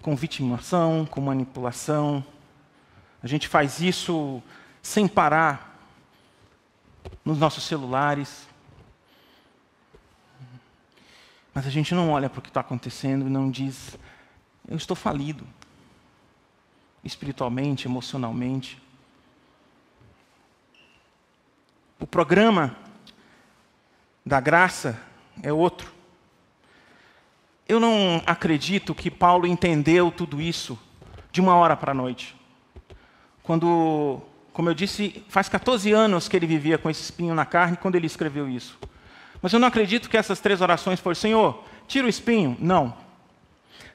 com 0.00 0.14
vitimação, 0.16 1.06
com 1.06 1.20
manipulação. 1.20 2.24
A 3.22 3.26
gente 3.26 3.48
faz 3.48 3.80
isso 3.80 4.42
sem 4.80 5.08
parar 5.08 5.76
nos 7.24 7.38
nossos 7.38 7.64
celulares. 7.64 8.48
Mas 11.52 11.66
a 11.66 11.70
gente 11.70 11.94
não 11.94 12.10
olha 12.10 12.30
para 12.30 12.38
o 12.38 12.42
que 12.42 12.48
está 12.48 12.60
acontecendo 12.60 13.26
e 13.26 13.30
não 13.30 13.50
diz: 13.50 13.98
eu 14.68 14.76
estou 14.76 14.96
falido, 14.96 15.46
espiritualmente, 17.02 17.88
emocionalmente. 17.88 18.80
O 21.98 22.06
programa 22.06 22.76
da 24.24 24.40
graça 24.40 25.00
é 25.42 25.52
outro. 25.52 25.92
Eu 27.66 27.80
não 27.80 28.22
acredito 28.24 28.94
que 28.94 29.10
Paulo 29.10 29.46
entendeu 29.46 30.12
tudo 30.12 30.40
isso 30.40 30.78
de 31.32 31.40
uma 31.40 31.56
hora 31.56 31.76
para 31.76 31.90
a 31.90 31.94
noite. 31.94 32.37
Quando, 33.48 34.20
como 34.52 34.68
eu 34.68 34.74
disse, 34.74 35.24
faz 35.26 35.48
14 35.48 35.90
anos 35.90 36.28
que 36.28 36.36
ele 36.36 36.46
vivia 36.46 36.76
com 36.76 36.90
esse 36.90 37.00
espinho 37.00 37.34
na 37.34 37.46
carne 37.46 37.78
quando 37.78 37.94
ele 37.94 38.06
escreveu 38.06 38.46
isso. 38.46 38.78
Mas 39.40 39.54
eu 39.54 39.58
não 39.58 39.66
acredito 39.66 40.10
que 40.10 40.18
essas 40.18 40.38
três 40.38 40.60
orações 40.60 41.00
foram: 41.00 41.14
Senhor, 41.14 41.64
tira 41.86 42.06
o 42.06 42.10
espinho? 42.10 42.58
Não. 42.60 42.94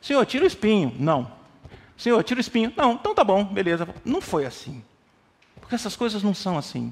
Senhor, 0.01 0.25
tira 0.25 0.43
o 0.43 0.47
espinho? 0.47 0.95
Não. 0.97 1.31
Senhor, 1.95 2.23
tira 2.23 2.39
o 2.39 2.41
espinho? 2.41 2.73
Não. 2.75 2.93
Então 2.93 3.13
tá 3.13 3.23
bom, 3.23 3.43
beleza. 3.45 3.87
Não 4.03 4.19
foi 4.19 4.43
assim. 4.47 4.83
Porque 5.61 5.75
essas 5.75 5.95
coisas 5.95 6.23
não 6.23 6.33
são 6.33 6.57
assim. 6.57 6.91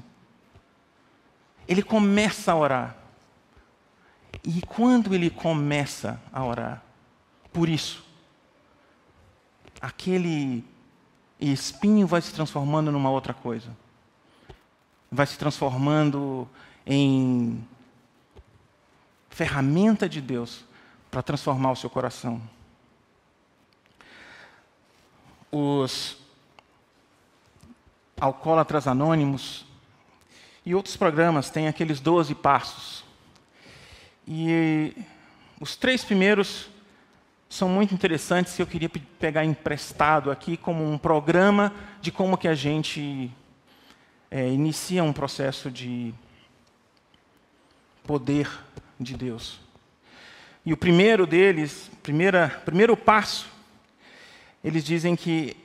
Ele 1.66 1.82
começa 1.82 2.52
a 2.52 2.56
orar. 2.56 2.96
E 4.44 4.62
quando 4.68 5.16
ele 5.16 5.30
começa 5.30 6.22
a 6.32 6.44
orar, 6.44 6.80
por 7.52 7.68
isso, 7.68 8.04
aquele 9.80 10.64
espinho 11.50 12.06
vai 12.06 12.20
se 12.20 12.32
transformando 12.32 12.92
numa 12.92 13.10
outra 13.10 13.32
coisa. 13.32 13.74
Vai 15.10 15.26
se 15.26 15.38
transformando 15.38 16.48
em 16.86 17.66
ferramenta 19.30 20.08
de 20.08 20.20
Deus 20.20 20.64
para 21.10 21.22
transformar 21.22 21.72
o 21.72 21.76
seu 21.76 21.90
coração. 21.90 22.40
Os 25.50 26.16
alcoólatras 28.20 28.86
anônimos 28.86 29.66
e 30.64 30.74
outros 30.74 30.96
programas 30.96 31.50
têm 31.50 31.66
aqueles 31.66 31.98
12 31.98 32.34
passos 32.36 33.04
e 34.26 34.94
os 35.60 35.76
três 35.76 36.04
primeiros 36.04 36.68
são 37.52 37.68
muito 37.68 37.92
interessantes 37.92 38.54
que 38.54 38.62
eu 38.62 38.66
queria 38.66 38.88
pegar 38.88 39.44
emprestado 39.44 40.30
aqui 40.30 40.56
como 40.56 40.82
um 40.90 40.96
programa 40.96 41.72
de 42.00 42.10
como 42.10 42.38
que 42.38 42.48
a 42.48 42.54
gente 42.54 43.30
é, 44.30 44.48
inicia 44.48 45.04
um 45.04 45.12
processo 45.12 45.70
de 45.70 46.14
poder 48.04 48.48
de 48.98 49.16
Deus. 49.16 49.60
E 50.64 50.72
o 50.72 50.76
primeiro 50.76 51.26
deles, 51.26 51.90
primeira, 52.02 52.48
primeiro 52.64 52.96
passo, 52.96 53.48
eles 54.62 54.84
dizem 54.84 55.14
que 55.14 55.56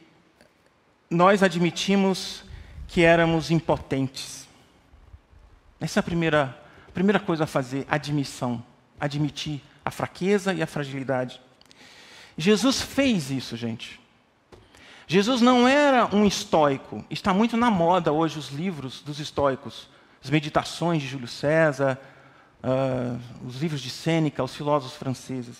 nós 1.09 1.41
admitimos 1.41 2.43
que 2.87 3.03
éramos 3.03 3.51
impotentes. 3.51 4.47
Essa 5.79 5.99
é 5.99 6.01
a 6.01 6.03
primeira 6.03 6.67
Primeira 6.97 7.19
coisa 7.19 7.43
a 7.43 7.47
fazer, 7.47 7.85
admissão. 7.87 8.63
Admitir 8.99 9.61
a 9.85 9.91
fraqueza 9.91 10.51
e 10.51 10.63
a 10.63 10.65
fragilidade. 10.65 11.39
Jesus 12.37 12.81
fez 12.81 13.31
isso, 13.31 13.57
gente. 13.57 13.99
Jesus 15.07 15.41
não 15.41 15.67
era 15.67 16.13
um 16.13 16.25
estoico. 16.25 17.03
Está 17.09 17.33
muito 17.33 17.55
na 17.55 17.71
moda 17.71 18.11
hoje 18.11 18.37
os 18.37 18.49
livros 18.49 19.01
dos 19.01 19.19
estoicos, 19.19 19.87
as 20.23 20.29
meditações 20.29 21.01
de 21.01 21.07
Júlio 21.07 21.27
César, 21.27 21.97
uh, 22.63 23.19
os 23.47 23.61
livros 23.61 23.81
de 23.81 23.89
Sêneca, 23.89 24.43
os 24.43 24.55
filósofos 24.55 24.97
franceses. 24.97 25.57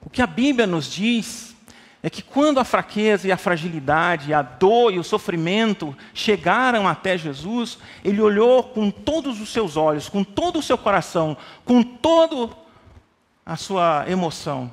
O 0.00 0.10
que 0.10 0.20
a 0.20 0.26
Bíblia 0.26 0.66
nos 0.66 0.92
diz 0.92 1.56
é 2.02 2.10
que 2.10 2.22
quando 2.22 2.60
a 2.60 2.64
fraqueza 2.64 3.26
e 3.26 3.32
a 3.32 3.36
fragilidade, 3.36 4.32
a 4.32 4.42
dor 4.42 4.92
e 4.92 4.98
o 4.98 5.02
sofrimento 5.02 5.96
chegaram 6.14 6.86
até 6.86 7.16
Jesus, 7.18 7.78
ele 8.04 8.20
olhou 8.20 8.62
com 8.62 8.90
todos 8.90 9.40
os 9.40 9.48
seus 9.48 9.76
olhos, 9.76 10.08
com 10.08 10.22
todo 10.22 10.58
o 10.58 10.62
seu 10.62 10.78
coração, 10.78 11.36
com 11.64 11.82
toda 11.82 12.54
a 13.44 13.56
sua 13.56 14.04
emoção. 14.06 14.70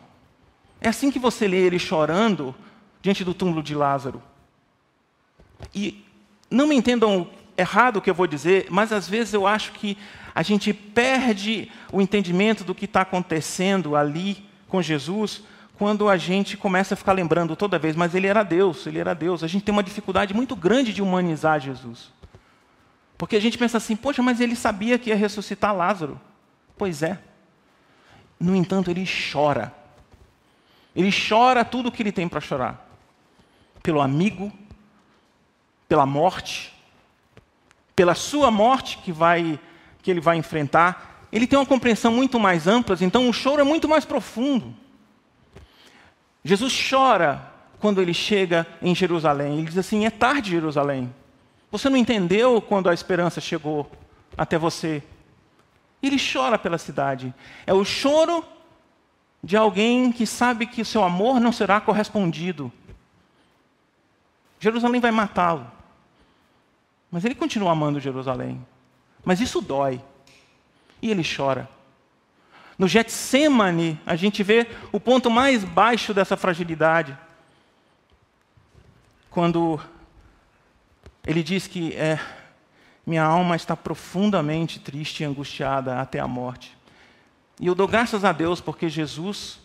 É 0.83 0.89
assim 0.89 1.09
que 1.09 1.17
você 1.17 1.47
lê 1.47 1.61
ele 1.61 1.79
chorando 1.79 2.53
diante 3.01 3.23
do 3.23 3.33
túmulo 3.33 3.63
de 3.63 3.73
Lázaro. 3.73 4.21
E 5.73 6.03
não 6.51 6.67
me 6.67 6.75
entendam 6.75 7.29
errado 7.57 7.97
o 7.97 8.01
que 8.01 8.09
eu 8.09 8.13
vou 8.13 8.27
dizer, 8.27 8.67
mas 8.69 8.91
às 8.91 9.07
vezes 9.07 9.33
eu 9.33 9.47
acho 9.47 9.71
que 9.71 9.97
a 10.35 10.43
gente 10.43 10.73
perde 10.73 11.71
o 11.91 12.01
entendimento 12.01 12.65
do 12.65 12.75
que 12.75 12.83
está 12.83 13.01
acontecendo 13.01 13.95
ali 13.95 14.45
com 14.67 14.81
Jesus 14.81 15.43
quando 15.77 16.09
a 16.09 16.17
gente 16.17 16.57
começa 16.57 16.95
a 16.95 16.97
ficar 16.97 17.13
lembrando 17.13 17.55
toda 17.55 17.79
vez, 17.79 17.95
mas 17.95 18.13
ele 18.13 18.27
era 18.27 18.43
Deus, 18.43 18.85
ele 18.85 18.99
era 18.99 19.15
Deus. 19.15 19.41
A 19.41 19.47
gente 19.47 19.63
tem 19.63 19.73
uma 19.73 19.83
dificuldade 19.83 20.33
muito 20.33 20.55
grande 20.55 20.93
de 20.93 21.01
humanizar 21.01 21.61
Jesus. 21.61 22.11
Porque 23.17 23.37
a 23.37 23.41
gente 23.41 23.57
pensa 23.57 23.77
assim, 23.77 23.95
poxa, 23.95 24.21
mas 24.21 24.41
ele 24.41 24.55
sabia 24.55 24.99
que 24.99 25.11
ia 25.11 25.15
ressuscitar 25.15 25.73
Lázaro. 25.73 26.19
Pois 26.77 27.01
é. 27.01 27.19
No 28.37 28.53
entanto, 28.53 28.91
ele 28.91 29.05
chora. 29.31 29.73
Ele 30.95 31.11
chora 31.11 31.65
tudo 31.65 31.89
o 31.89 31.91
que 31.91 32.03
ele 32.03 32.11
tem 32.11 32.27
para 32.27 32.39
chorar. 32.39 32.87
Pelo 33.81 34.01
amigo, 34.01 34.51
pela 35.87 36.05
morte, 36.05 36.73
pela 37.95 38.15
sua 38.15 38.49
morte 38.49 38.97
que 38.99 39.11
vai 39.11 39.59
que 40.01 40.11
ele 40.11 40.19
vai 40.19 40.37
enfrentar. 40.37 41.27
Ele 41.31 41.47
tem 41.47 41.57
uma 41.57 41.65
compreensão 41.65 42.11
muito 42.11 42.39
mais 42.39 42.67
ampla, 42.67 42.97
então 42.99 43.29
o 43.29 43.33
choro 43.33 43.61
é 43.61 43.63
muito 43.63 43.87
mais 43.87 44.05
profundo. 44.05 44.75
Jesus 46.43 46.73
chora 46.89 47.51
quando 47.79 48.01
ele 48.01 48.13
chega 48.13 48.67
em 48.81 48.93
Jerusalém. 48.93 49.57
Ele 49.57 49.67
diz 49.67 49.77
assim: 49.77 50.05
"É 50.05 50.09
tarde, 50.09 50.51
Jerusalém. 50.51 51.13
Você 51.71 51.89
não 51.89 51.97
entendeu 51.97 52.61
quando 52.61 52.89
a 52.89 52.93
esperança 52.93 53.41
chegou 53.41 53.89
até 54.37 54.57
você?" 54.57 55.01
Ele 56.01 56.17
chora 56.19 56.59
pela 56.59 56.77
cidade. 56.77 57.33
É 57.65 57.73
o 57.73 57.85
choro 57.85 58.43
de 59.43 59.57
alguém 59.57 60.11
que 60.11 60.25
sabe 60.25 60.65
que 60.65 60.81
o 60.81 60.85
seu 60.85 61.03
amor 61.03 61.39
não 61.39 61.51
será 61.51 61.81
correspondido. 61.81 62.71
Jerusalém 64.59 65.01
vai 65.01 65.11
matá-lo. 65.11 65.69
Mas 67.11 67.25
ele 67.25 67.35
continua 67.35 67.73
amando 67.73 67.99
Jerusalém. 67.99 68.65
Mas 69.25 69.41
isso 69.41 69.59
dói. 69.59 70.01
E 71.01 71.11
ele 71.11 71.23
chora. 71.23 71.69
No 72.77 72.87
Getsemane, 72.87 73.99
a 74.05 74.15
gente 74.15 74.41
vê 74.41 74.67
o 74.91 74.99
ponto 74.99 75.29
mais 75.29 75.65
baixo 75.65 76.13
dessa 76.13 76.37
fragilidade. 76.37 77.17
Quando 79.29 79.79
ele 81.27 81.43
diz 81.43 81.67
que 81.67 81.93
é, 81.93 82.17
minha 83.05 83.23
alma 83.23 83.57
está 83.57 83.75
profundamente 83.75 84.79
triste 84.79 85.21
e 85.21 85.25
angustiada 85.25 85.99
até 85.99 86.19
a 86.19 86.27
morte. 86.27 86.75
E 87.59 87.67
eu 87.67 87.75
dou 87.75 87.87
graças 87.87 88.23
a 88.25 88.31
Deus 88.31 88.59
porque 88.59 88.89
Jesus 88.89 89.59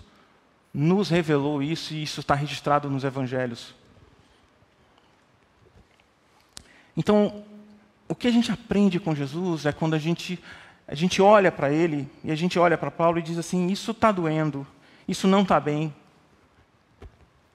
nos 0.72 1.08
revelou 1.08 1.62
isso 1.62 1.94
e 1.94 2.02
isso 2.02 2.20
está 2.20 2.34
registrado 2.34 2.90
nos 2.90 3.04
evangelhos. 3.04 3.74
Então, 6.96 7.44
o 8.08 8.14
que 8.14 8.26
a 8.26 8.30
gente 8.30 8.50
aprende 8.50 8.98
com 8.98 9.14
Jesus 9.14 9.66
é 9.66 9.72
quando 9.72 9.94
a 9.94 9.98
gente, 9.98 10.42
a 10.86 10.94
gente 10.94 11.22
olha 11.22 11.50
para 11.52 11.70
ele 11.70 12.10
e 12.24 12.30
a 12.30 12.34
gente 12.34 12.58
olha 12.58 12.76
para 12.76 12.90
Paulo 12.90 13.18
e 13.18 13.22
diz 13.22 13.38
assim: 13.38 13.68
Isso 13.68 13.92
está 13.92 14.10
doendo, 14.10 14.66
isso 15.06 15.28
não 15.28 15.42
está 15.42 15.60
bem. 15.60 15.94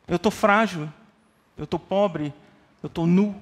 Eu 0.07 0.15
estou 0.15 0.31
frágil, 0.31 0.89
eu 1.57 1.65
estou 1.65 1.79
pobre, 1.79 2.33
eu 2.81 2.87
estou 2.87 3.05
nu, 3.05 3.35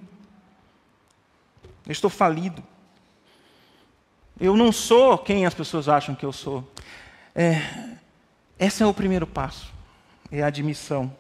eu 1.86 1.92
estou 1.92 2.10
falido. 2.10 2.64
Eu 4.44 4.58
não 4.58 4.72
sou 4.72 5.20
quem 5.20 5.46
as 5.46 5.54
pessoas 5.54 5.88
acham 5.88 6.16
que 6.16 6.26
eu 6.26 6.34
sou. 6.34 6.68
É, 7.36 7.62
esse 8.58 8.82
é 8.82 8.86
o 8.88 8.92
primeiro 8.92 9.28
passo, 9.28 9.72
é 10.32 10.42
a 10.42 10.48
admissão. 10.48 11.16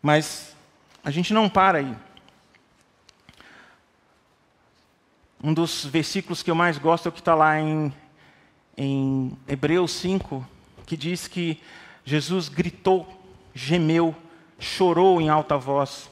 Mas 0.00 0.54
a 1.02 1.10
gente 1.10 1.34
não 1.34 1.48
para 1.48 1.78
aí. 1.78 1.96
Um 5.42 5.52
dos 5.52 5.84
versículos 5.84 6.40
que 6.40 6.52
eu 6.52 6.54
mais 6.54 6.78
gosto 6.78 7.06
é 7.06 7.08
o 7.08 7.12
que 7.12 7.18
está 7.18 7.34
lá 7.34 7.58
em, 7.58 7.92
em 8.76 9.36
Hebreus 9.48 9.90
5, 9.90 10.46
que 10.86 10.96
diz 10.96 11.26
que 11.26 11.60
Jesus 12.04 12.48
gritou, 12.48 13.08
gemeu, 13.52 14.14
chorou 14.56 15.20
em 15.20 15.28
alta 15.28 15.58
voz, 15.58 16.08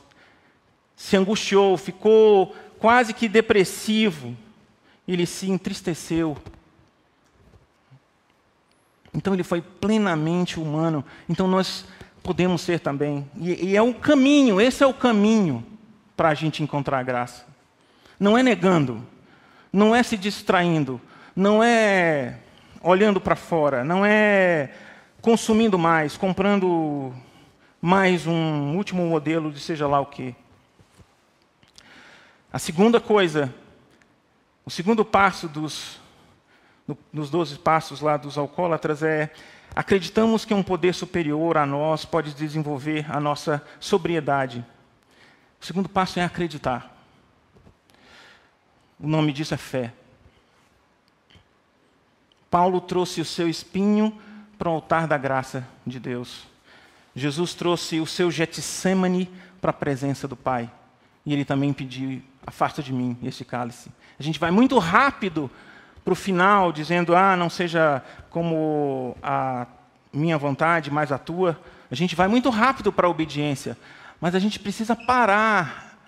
se 0.97 1.17
angustiou, 1.17 1.77
ficou 1.77 2.57
quase 2.85 3.15
que 3.15 3.31
depressivo, 3.31 4.37
ele 5.09 5.25
se 5.25 5.51
entristeceu. 5.51 6.37
Então 9.15 9.33
ele 9.33 9.43
foi 9.43 9.63
plenamente 9.63 10.61
humano. 10.61 11.03
Então 11.27 11.49
nós 11.49 11.87
podemos 12.23 12.61
ser 12.61 12.81
também. 12.81 13.27
E, 13.41 13.71
e 13.71 13.75
é 13.75 13.81
o 13.81 13.95
caminho, 13.95 14.61
esse 14.61 14.85
é 14.85 14.87
o 14.87 14.93
caminho 14.93 15.65
para 16.15 16.29
a 16.29 16.35
gente 16.35 16.63
encontrar 16.63 16.99
a 16.99 17.03
graça. 17.03 17.47
Não 18.21 18.37
é 18.37 18.43
negando, 18.43 19.03
não 19.73 19.97
é 19.97 20.03
se 20.03 20.19
distraindo, 20.19 21.01
não 21.35 21.65
é 21.65 22.37
olhando 22.83 23.19
para 23.19 23.35
fora, 23.35 23.83
não 23.83 24.05
é 24.05 24.69
consumindo 25.23 25.79
mais, 25.79 26.19
comprando 26.19 27.15
mais 27.81 28.27
um 28.27 28.77
último 28.77 29.07
modelo 29.07 29.51
de 29.51 29.59
seja 29.59 29.87
lá 29.87 30.01
o 30.01 30.05
que. 30.05 30.37
A 32.55 32.59
segunda 32.61 33.01
coisa, 33.01 33.53
o 34.65 34.71
segundo 34.71 35.05
passo 35.05 35.49
dos, 35.49 35.99
no, 36.87 36.97
nos 37.13 37.29
doze 37.29 37.59
passos 37.59 38.01
lá 38.01 38.17
dos 38.17 38.39
alcoólatras 38.39 39.03
é 39.03 39.33
acreditamos 39.75 40.45
que 40.45 40.55
um 40.55 40.63
poder 40.63 40.95
superior 40.95 41.57
a 41.57 41.67
nós 41.67 42.05
pode 42.05 42.33
desenvolver 42.33 43.11
a 43.11 43.19
nossa 43.19 43.61
sobriedade. 43.81 44.65
O 45.61 45.67
segundo 45.67 45.89
passo 45.89 46.21
é 46.21 46.23
acreditar. 46.23 46.97
O 49.01 49.09
nome 49.09 49.33
disso 49.33 49.53
é 49.53 49.57
fé. 49.57 49.93
Paulo 52.49 52.81
trouxe 52.81 53.21
o 53.21 53.25
seu 53.25 53.49
espinho 53.49 54.17
para 54.57 54.69
o 54.71 54.75
altar 54.75 55.09
da 55.09 55.19
graça 55.19 55.67
de 55.85 55.99
Deus. 55.99 56.47
Jesus 57.17 57.53
trouxe 57.53 57.99
o 57.99 58.07
seu 58.07 58.31
Getsemane 58.31 59.29
para 59.61 59.71
a 59.71 59.75
presença 59.75 60.29
do 60.29 60.37
Pai. 60.37 60.71
E 61.25 61.33
ele 61.33 61.45
também 61.45 61.73
pediu 61.73 62.23
afasta 62.47 62.83
de 62.83 62.93
mim 62.93 63.17
este 63.23 63.45
cálice. 63.45 63.91
A 64.19 64.23
gente 64.23 64.39
vai 64.39 64.51
muito 64.51 64.79
rápido 64.79 65.51
para 66.05 66.13
o 66.13 66.17
final, 66.17 66.71
dizendo, 66.71 67.17
ah, 67.17 67.37
não 67.37 67.49
seja 67.49 68.03
como 68.29 69.17
a 69.23 69.67
minha 70.13 70.37
vontade, 70.37 70.91
mas 70.91 71.11
a 71.11 71.19
tua. 71.19 71.59
A 71.91 71.95
gente 71.95 72.15
vai 72.15 72.29
muito 72.29 72.51
rápido 72.51 72.93
para 72.93 73.07
a 73.07 73.11
obediência, 73.11 73.77
mas 74.21 74.35
a 74.35 74.39
gente 74.39 74.59
precisa 74.59 74.95
parar 74.95 75.99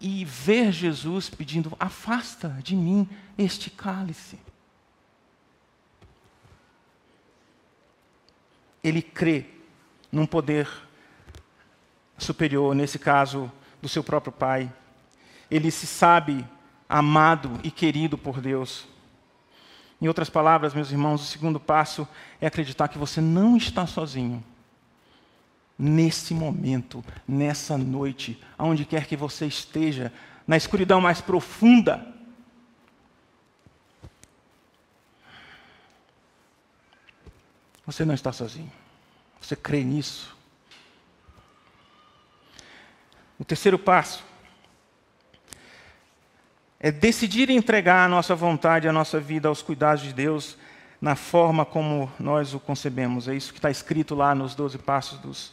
e 0.00 0.24
ver 0.24 0.70
Jesus 0.70 1.28
pedindo, 1.28 1.72
afasta 1.80 2.56
de 2.62 2.76
mim 2.76 3.08
este 3.36 3.70
cálice. 3.70 4.38
Ele 8.84 9.02
crê 9.02 9.46
num 10.12 10.26
poder 10.26 10.68
superior, 12.16 12.74
nesse 12.74 12.98
caso, 12.98 13.50
do 13.80 13.88
seu 13.88 14.02
próprio 14.02 14.32
Pai 14.32 14.72
ele 15.50 15.70
se 15.70 15.86
sabe 15.86 16.46
amado 16.88 17.58
e 17.62 17.70
querido 17.70 18.18
por 18.18 18.40
Deus. 18.40 18.86
Em 20.00 20.06
outras 20.06 20.30
palavras, 20.30 20.74
meus 20.74 20.90
irmãos, 20.90 21.22
o 21.22 21.26
segundo 21.26 21.58
passo 21.58 22.06
é 22.40 22.46
acreditar 22.46 22.88
que 22.88 22.98
você 22.98 23.20
não 23.20 23.56
está 23.56 23.86
sozinho. 23.86 24.44
Nesse 25.78 26.34
momento, 26.34 27.04
nessa 27.26 27.78
noite, 27.78 28.40
aonde 28.56 28.84
quer 28.84 29.06
que 29.06 29.16
você 29.16 29.46
esteja, 29.46 30.12
na 30.46 30.56
escuridão 30.56 31.00
mais 31.00 31.20
profunda, 31.20 32.06
você 37.86 38.04
não 38.04 38.14
está 38.14 38.32
sozinho. 38.32 38.70
Você 39.40 39.56
crê 39.56 39.82
nisso. 39.82 40.36
O 43.38 43.44
terceiro 43.44 43.78
passo 43.78 44.24
é 46.80 46.90
decidir 46.90 47.50
entregar 47.50 48.04
a 48.04 48.08
nossa 48.08 48.34
vontade, 48.34 48.88
a 48.88 48.92
nossa 48.92 49.20
vida 49.20 49.48
aos 49.48 49.62
cuidados 49.62 50.02
de 50.02 50.12
Deus 50.12 50.56
na 51.00 51.14
forma 51.14 51.64
como 51.64 52.10
nós 52.18 52.52
o 52.52 52.58
concebemos. 52.58 53.28
É 53.28 53.34
isso 53.34 53.52
que 53.52 53.58
está 53.58 53.70
escrito 53.70 54.14
lá 54.14 54.34
nos 54.34 54.56
doze 54.56 54.76
passos 54.76 55.18
dos 55.20 55.52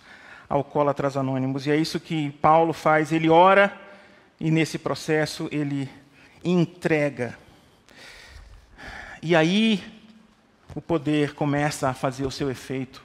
alcoólatras 0.50 1.16
anônimos. 1.16 1.68
E 1.68 1.72
é 1.72 1.76
isso 1.76 2.00
que 2.00 2.32
Paulo 2.32 2.74
faz. 2.74 3.12
Ele 3.12 3.30
ora 3.30 3.72
e 4.40 4.50
nesse 4.50 4.80
processo 4.80 5.48
ele 5.52 5.88
entrega. 6.44 7.38
E 9.22 9.36
aí 9.36 9.84
o 10.74 10.82
poder 10.82 11.36
começa 11.36 11.90
a 11.90 11.94
fazer 11.94 12.26
o 12.26 12.32
seu 12.32 12.50
efeito. 12.50 13.04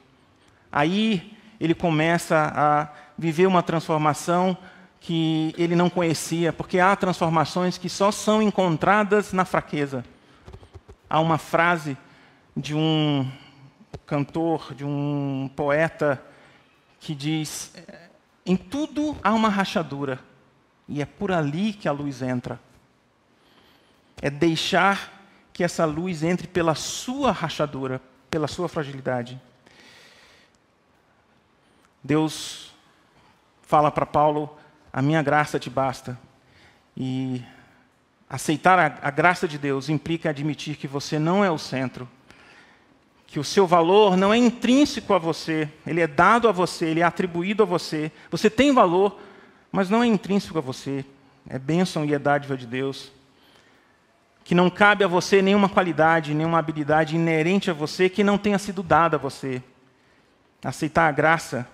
Aí 0.73 1.37
ele 1.59 1.75
começa 1.75 2.51
a 2.55 2.89
viver 3.21 3.47
uma 3.47 3.63
transformação 3.63 4.57
que 4.99 5.55
ele 5.59 5.77
não 5.77 5.91
conhecia, 5.91 6.55
porque 6.55 6.81
há 6.81 6.97
transformações 6.97 7.77
que 7.77 7.89
só 7.89 8.11
são 8.11 8.41
encontradas 8.41 9.35
na 9.35 9.45
fraqueza. 9.45 10.03
Há 11.09 11.21
uma 11.21 11.37
frase 11.37 11.99
de 12.57 12.75
um 12.75 13.31
cantor, 14.07 14.75
de 14.75 14.87
um 14.87 15.51
poeta 15.55 16.23
que 16.99 17.15
diz: 17.15 17.75
em 18.47 18.57
tudo 18.57 19.15
há 19.23 19.35
uma 19.35 19.51
rachadura, 19.51 20.19
e 20.89 21.03
é 21.03 21.05
por 21.05 21.31
ali 21.31 21.75
que 21.75 21.89
a 21.89 21.93
luz 21.93 22.23
entra. 22.23 22.59
É 24.23 24.31
deixar 24.31 25.13
que 25.53 25.63
essa 25.63 25.85
luz 25.85 26.23
entre 26.23 26.47
pela 26.47 26.75
sua 26.75 27.33
rachadura, 27.33 28.01
pela 28.31 28.49
sua 28.49 28.67
fragilidade. 28.67 29.39
Deus 32.03 32.70
fala 33.71 33.89
para 33.93 34.05
Paulo: 34.05 34.59
a 34.93 35.01
minha 35.01 35.23
graça 35.23 35.59
te 35.59 35.71
basta. 35.71 36.19
E 36.97 37.41
aceitar 38.29 38.79
a, 38.79 39.09
a, 39.09 39.11
graça 39.11 39.47
de 39.47 39.57
Deus 39.57 39.89
implica 39.89 40.29
admitir 40.29 40.77
que 40.77 40.89
você 40.89 41.21
não 41.21 41.45
é 41.45 41.51
o 41.51 41.57
centro, 41.57 42.09
que 43.29 43.39
o 43.39 43.45
seu 43.45 43.69
valor 43.69 44.17
não 44.17 44.35
é 44.35 44.37
intrínseco 44.37 45.15
a 45.15 45.19
você, 45.19 45.69
ele 45.87 46.01
é 46.01 46.09
dado 46.09 46.49
a 46.49 46.53
você, 46.53 46.87
ele 46.87 46.99
é 46.99 47.05
atribuído 47.05 47.63
a 47.63 47.67
você. 47.67 48.11
Você 48.29 48.51
tem 48.51 48.75
valor, 48.75 49.21
mas 49.71 49.89
não 49.89 50.03
é 50.03 50.07
intrínseco 50.07 50.59
a 50.59 50.61
você, 50.61 51.05
é 51.49 51.57
bênção 51.57 52.05
e 52.05 52.13
é 52.13 52.19
dádiva 52.19 52.57
de 52.57 52.67
Deus. 52.67 53.13
Que 54.43 54.53
não 54.55 54.69
cabe 54.69 55.05
a 55.05 55.09
você 55.09 55.41
nenhuma 55.41 55.69
qualidade, 55.69 56.35
nenhuma 56.35 56.59
habilidade 56.59 57.15
inerente 57.15 57.71
a 57.71 57.75
você 57.75 58.09
que 58.09 58.25
não 58.25 58.37
tenha 58.37 58.59
sido 58.59 58.83
dada 58.83 59.17
a 59.17 59.21
você. 59.21 59.63
Aceitar 60.65 61.09
a 61.09 61.13
graça 61.13 61.69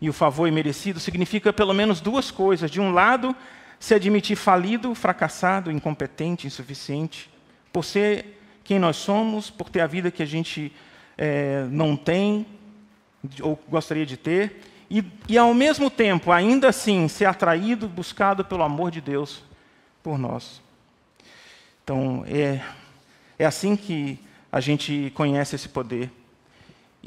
e 0.00 0.08
o 0.08 0.12
favor 0.12 0.46
imerecido 0.46 1.00
significa 1.00 1.52
pelo 1.52 1.74
menos 1.74 2.00
duas 2.00 2.30
coisas. 2.30 2.70
De 2.70 2.80
um 2.80 2.92
lado, 2.92 3.34
se 3.80 3.94
admitir 3.94 4.36
falido, 4.36 4.94
fracassado, 4.94 5.70
incompetente, 5.70 6.46
insuficiente, 6.46 7.30
por 7.72 7.84
ser 7.84 8.40
quem 8.64 8.78
nós 8.78 8.96
somos, 8.96 9.50
por 9.50 9.68
ter 9.70 9.80
a 9.80 9.86
vida 9.86 10.10
que 10.10 10.22
a 10.22 10.26
gente 10.26 10.72
é, 11.16 11.66
não 11.70 11.96
tem 11.96 12.46
ou 13.40 13.58
gostaria 13.68 14.06
de 14.06 14.16
ter, 14.16 14.60
e, 14.90 15.04
e 15.28 15.36
ao 15.36 15.52
mesmo 15.52 15.90
tempo, 15.90 16.32
ainda 16.32 16.68
assim, 16.68 17.08
ser 17.08 17.26
atraído, 17.26 17.88
buscado 17.88 18.44
pelo 18.44 18.62
amor 18.62 18.90
de 18.90 19.00
Deus 19.00 19.42
por 20.02 20.18
nós. 20.18 20.62
Então, 21.84 22.24
é, 22.26 22.62
é 23.38 23.44
assim 23.44 23.76
que 23.76 24.18
a 24.50 24.60
gente 24.60 25.12
conhece 25.14 25.56
esse 25.56 25.68
poder. 25.68 26.10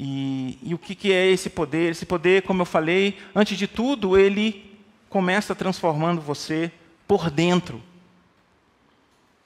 E, 0.04 0.58
e 0.64 0.74
o 0.74 0.78
que, 0.78 0.96
que 0.96 1.12
é 1.12 1.28
esse 1.28 1.48
poder? 1.48 1.92
Esse 1.92 2.04
poder, 2.04 2.42
como 2.42 2.62
eu 2.62 2.66
falei, 2.66 3.20
antes 3.32 3.56
de 3.56 3.68
tudo, 3.68 4.18
ele 4.18 4.76
começa 5.08 5.54
transformando 5.54 6.20
você 6.20 6.72
por 7.06 7.30
dentro. 7.30 7.80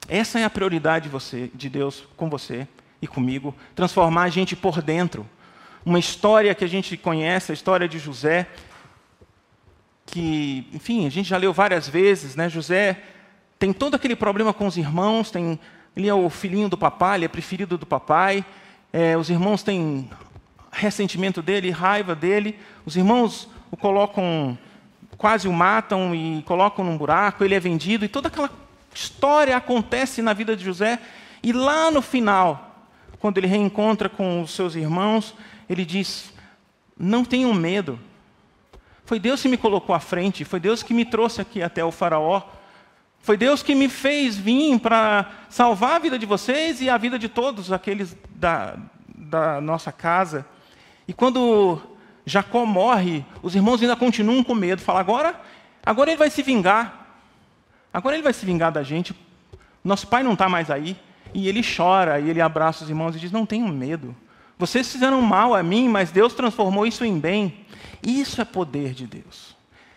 Essa 0.07 0.39
é 0.39 0.43
a 0.43 0.49
prioridade 0.49 1.03
de, 1.03 1.09
você, 1.11 1.51
de 1.53 1.69
Deus 1.69 2.07
com 2.17 2.27
você 2.27 2.67
e 2.99 3.05
comigo, 3.05 3.53
transformar 3.75 4.23
a 4.23 4.29
gente 4.29 4.55
por 4.55 4.81
dentro. 4.81 5.29
Uma 5.85 5.99
história 5.99 6.55
que 6.55 6.65
a 6.65 6.67
gente 6.67 6.97
conhece, 6.97 7.51
a 7.51 7.53
história 7.53 7.87
de 7.87 7.99
José, 7.99 8.47
que, 10.07 10.67
enfim, 10.73 11.05
a 11.05 11.11
gente 11.11 11.29
já 11.29 11.37
leu 11.37 11.53
várias 11.53 11.87
vezes, 11.87 12.35
né? 12.35 12.49
José 12.49 12.99
tem 13.59 13.71
todo 13.71 13.93
aquele 13.93 14.15
problema 14.15 14.51
com 14.51 14.65
os 14.65 14.75
irmãos, 14.75 15.29
tem, 15.29 15.59
ele 15.95 16.07
é 16.07 16.13
o 16.15 16.31
filhinho 16.31 16.67
do 16.67 16.77
papai, 16.79 17.19
ele 17.19 17.25
é 17.25 17.27
preferido 17.27 17.77
do 17.77 17.85
papai, 17.85 18.43
é, 18.91 19.15
os 19.15 19.29
irmãos 19.29 19.61
têm 19.61 20.09
ressentimento 20.77 21.41
dele, 21.41 21.71
raiva 21.71 22.15
dele. 22.15 22.57
Os 22.85 22.95
irmãos 22.95 23.49
o 23.71 23.75
colocam, 23.75 24.57
quase 25.17 25.47
o 25.47 25.53
matam 25.53 26.15
e 26.15 26.41
colocam 26.43 26.85
num 26.85 26.97
buraco, 26.97 27.43
ele 27.43 27.55
é 27.55 27.59
vendido, 27.59 28.05
e 28.05 28.07
toda 28.07 28.27
aquela 28.27 28.49
história 28.93 29.55
acontece 29.55 30.21
na 30.21 30.33
vida 30.33 30.55
de 30.55 30.63
José. 30.63 30.99
E 31.43 31.51
lá 31.51 31.91
no 31.91 32.01
final, 32.01 32.87
quando 33.19 33.37
ele 33.37 33.47
reencontra 33.47 34.07
com 34.07 34.41
os 34.41 34.51
seus 34.51 34.75
irmãos, 34.75 35.35
ele 35.69 35.85
diz: 35.85 36.33
Não 36.97 37.25
tenham 37.25 37.53
medo. 37.53 37.99
Foi 39.05 39.19
Deus 39.19 39.41
que 39.41 39.47
me 39.47 39.57
colocou 39.57 39.95
à 39.95 39.99
frente, 39.99 40.43
foi 40.43 40.59
Deus 40.59 40.83
que 40.83 40.93
me 40.93 41.05
trouxe 41.05 41.41
aqui 41.41 41.61
até 41.61 41.83
o 41.83 41.91
Faraó. 41.91 42.41
Foi 43.19 43.35
Deus 43.35 43.61
que 43.63 43.75
me 43.75 43.89
fez 43.89 44.37
vir 44.37 44.79
para 44.79 45.31
salvar 45.49 45.95
a 45.95 45.99
vida 45.99 46.17
de 46.17 46.25
vocês 46.25 46.81
e 46.81 46.89
a 46.89 46.97
vida 46.97 47.17
de 47.17 47.27
todos 47.27 47.71
aqueles 47.71 48.15
da, 48.35 48.77
da 49.13 49.59
nossa 49.59 49.91
casa. 49.91 50.45
E 51.07 51.13
quando 51.13 51.81
Jacó 52.25 52.65
morre, 52.65 53.25
os 53.41 53.55
irmãos 53.55 53.81
ainda 53.81 53.95
continuam 53.95 54.43
com 54.43 54.53
medo. 54.53 54.81
Fala, 54.81 54.99
agora, 54.99 55.39
agora 55.85 56.09
ele 56.09 56.17
vai 56.17 56.29
se 56.29 56.43
vingar. 56.43 57.07
Agora 57.93 58.15
ele 58.15 58.23
vai 58.23 58.33
se 58.33 58.45
vingar 58.45 58.71
da 58.71 58.83
gente. 58.83 59.15
Nosso 59.83 60.07
pai 60.07 60.23
não 60.23 60.33
está 60.33 60.49
mais 60.49 60.69
aí. 60.69 60.97
E 61.33 61.47
ele 61.47 61.61
chora, 61.63 62.19
e 62.19 62.29
ele 62.29 62.41
abraça 62.41 62.83
os 62.83 62.89
irmãos 62.89 63.15
e 63.15 63.19
diz: 63.19 63.31
Não 63.31 63.45
tenham 63.45 63.67
medo. 63.69 64.15
Vocês 64.57 64.91
fizeram 64.91 65.21
mal 65.21 65.53
a 65.53 65.61
mim, 65.61 65.87
mas 65.87 66.11
Deus 66.11 66.33
transformou 66.33 66.85
isso 66.85 67.05
em 67.05 67.19
bem. 67.19 67.65
Isso 68.05 68.41
é 68.41 68.45
poder 68.45 68.93
de 68.93 69.05
Deus, 69.05 69.55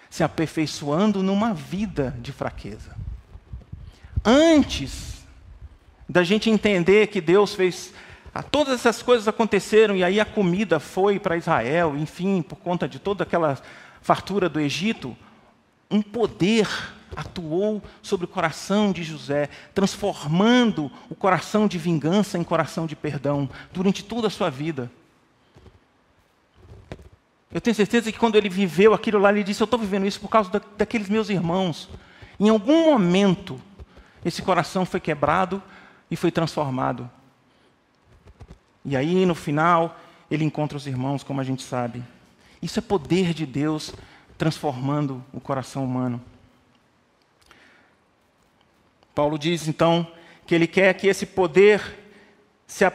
se 0.09 0.23
aperfeiçoando 0.23 1.23
numa 1.23 1.55
vida 1.55 2.17
de 2.21 2.33
fraqueza. 2.33 2.95
Antes 4.25 5.27
da 6.09 6.23
gente 6.23 6.51
entender 6.51 7.07
que 7.07 7.21
Deus 7.21 7.55
fez 7.55 7.93
ah, 8.33 8.43
todas 8.43 8.75
essas 8.75 9.03
coisas 9.03 9.27
aconteceram 9.27 9.97
e 9.97 10.05
aí 10.05 10.21
a 10.21 10.25
comida 10.25 10.79
foi 10.79 11.19
para 11.19 11.37
Israel, 11.37 11.97
enfim, 11.97 12.43
por 12.43 12.57
conta 12.57 12.89
de 12.89 12.99
toda 12.99 13.25
aquela 13.25 13.59
fartura 14.01 14.49
do 14.49 14.61
Egito. 14.61 15.17
Um 15.91 16.01
poder 16.01 16.69
atuou 17.17 17.83
sobre 18.01 18.25
o 18.25 18.29
coração 18.29 18.93
de 18.93 19.03
José, 19.03 19.49
transformando 19.75 20.91
o 21.09 21.15
coração 21.15 21.67
de 21.67 21.77
vingança 21.77 22.39
em 22.39 22.45
coração 22.45 22.87
de 22.87 22.95
perdão 22.95 23.49
durante 23.73 24.05
toda 24.05 24.29
a 24.29 24.31
sua 24.31 24.49
vida. 24.49 24.91
Eu 27.53 27.61
tenho 27.61 27.75
certeza 27.75 28.13
que 28.13 28.19
quando 28.19 28.37
ele 28.37 28.49
viveu 28.49 28.95
aquilo 28.95 29.19
lá, 29.19 29.31
ele 29.31 29.43
disse: 29.43 29.61
Eu 29.61 29.65
estou 29.65 29.81
vivendo 29.81 30.07
isso 30.07 30.21
por 30.21 30.29
causa 30.29 30.49
da, 30.51 30.61
daqueles 30.79 31.09
meus 31.09 31.29
irmãos. 31.29 31.89
Em 32.39 32.49
algum 32.49 32.85
momento, 32.93 33.61
esse 34.25 34.41
coração 34.41 34.87
foi 34.87 35.01
quebrado 35.01 35.61
e 36.09 36.15
foi 36.15 36.31
transformado. 36.31 37.11
E 38.85 38.97
aí, 38.97 39.27
no 39.27 39.35
final, 39.35 39.99
ele 40.31 40.45
encontra 40.45 40.77
os 40.77 40.87
irmãos, 40.87 41.23
como 41.23 41.41
a 41.41 41.45
gente 41.45 41.63
sabe. 41.63 42.03
Isso 42.63 42.79
é 42.79 42.83
poder 42.83 43.35
de 43.35 43.47
Deus 43.47 43.93
transformando 44.39 45.25
o 45.33 45.41
coração 45.41 45.85
humano. 45.85 46.21
Paulo 49.15 49.39
diz 49.39 49.69
então 49.69 50.07
que 50.47 50.55
ele 50.55 50.67
quer 50.67 50.95
que 50.95 51.07
esse 51.07 51.27
poder 51.27 51.83
se, 52.67 52.91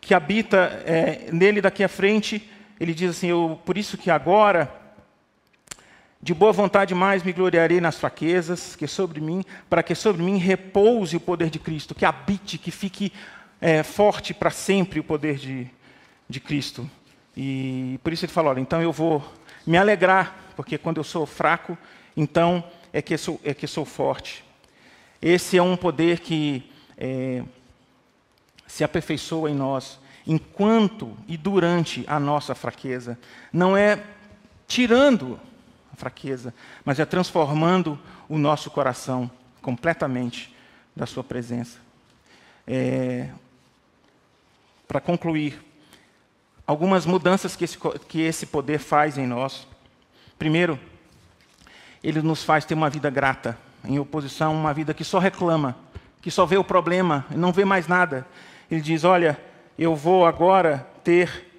que 0.00 0.14
habita 0.14 0.82
é, 0.84 1.30
nele 1.32 1.60
daqui 1.60 1.82
à 1.82 1.88
frente, 1.88 2.48
ele 2.78 2.92
diz 2.92 3.10
assim: 3.10 3.28
eu, 3.28 3.58
por 3.64 3.78
isso 3.78 3.96
que 3.96 4.10
agora, 4.10 4.72
de 6.20 6.34
boa 6.34 6.52
vontade 6.52 6.94
mais 6.94 7.22
me 7.22 7.32
gloriarei 7.32 7.80
nas 7.80 7.98
fraquezas, 7.98 8.76
que 8.76 8.86
sobre 8.86 9.20
mim, 9.20 9.44
para 9.68 9.82
que 9.82 9.94
sobre 9.94 10.22
mim 10.22 10.36
repouse 10.36 11.16
o 11.16 11.20
poder 11.20 11.50
de 11.50 11.58
Cristo, 11.58 11.94
que 11.94 12.04
habite, 12.04 12.58
que 12.58 12.70
fique 12.70 13.12
é, 13.62 13.84
forte 13.84 14.34
para 14.34 14.50
sempre 14.50 14.98
o 14.98 15.04
poder 15.04 15.36
de, 15.36 15.70
de 16.28 16.40
Cristo. 16.40 16.90
E 17.36 17.98
por 18.02 18.12
isso 18.12 18.24
ele 18.24 18.32
fala: 18.32 18.50
olha, 18.50 18.60
então 18.60 18.82
eu 18.82 18.90
vou 18.90 19.24
me 19.64 19.78
alegrar, 19.78 20.36
porque 20.56 20.76
quando 20.76 20.96
eu 20.96 21.04
sou 21.04 21.24
fraco, 21.24 21.78
então 22.16 22.64
é 22.92 23.00
que 23.00 23.16
sou, 23.16 23.40
é 23.44 23.54
que 23.54 23.68
sou 23.68 23.84
forte. 23.84 24.44
Esse 25.22 25.56
é 25.56 25.62
um 25.62 25.76
poder 25.76 26.18
que 26.18 26.68
é, 26.98 27.44
se 28.66 28.82
aperfeiçoa 28.82 29.48
em 29.48 29.54
nós 29.54 30.00
enquanto 30.26 31.16
e 31.28 31.36
durante 31.36 32.04
a 32.08 32.18
nossa 32.18 32.56
fraqueza. 32.56 33.16
Não 33.52 33.76
é 33.76 34.02
tirando 34.66 35.38
a 35.92 35.96
fraqueza, 35.96 36.52
mas 36.84 36.98
é 36.98 37.04
transformando 37.04 37.96
o 38.28 38.38
nosso 38.38 38.70
coração 38.72 39.30
completamente 39.60 40.52
da 40.96 41.06
Sua 41.06 41.22
presença. 41.22 41.78
É, 42.66 43.28
para 44.92 45.00
concluir, 45.00 45.58
algumas 46.66 47.06
mudanças 47.06 47.56
que 47.56 47.64
esse, 47.64 47.78
que 48.06 48.20
esse 48.20 48.44
poder 48.44 48.78
faz 48.78 49.16
em 49.16 49.26
nós. 49.26 49.66
Primeiro, 50.38 50.78
ele 52.04 52.20
nos 52.20 52.44
faz 52.44 52.66
ter 52.66 52.74
uma 52.74 52.90
vida 52.90 53.08
grata, 53.08 53.56
em 53.86 53.98
oposição 53.98 54.52
a 54.52 54.54
uma 54.54 54.74
vida 54.74 54.92
que 54.92 55.02
só 55.02 55.18
reclama, 55.18 55.78
que 56.20 56.30
só 56.30 56.44
vê 56.44 56.58
o 56.58 56.62
problema, 56.64 57.24
não 57.30 57.54
vê 57.54 57.64
mais 57.64 57.88
nada. 57.88 58.26
Ele 58.70 58.82
diz: 58.82 59.02
Olha, 59.02 59.40
eu 59.78 59.96
vou 59.96 60.26
agora 60.26 60.86
ter 61.02 61.50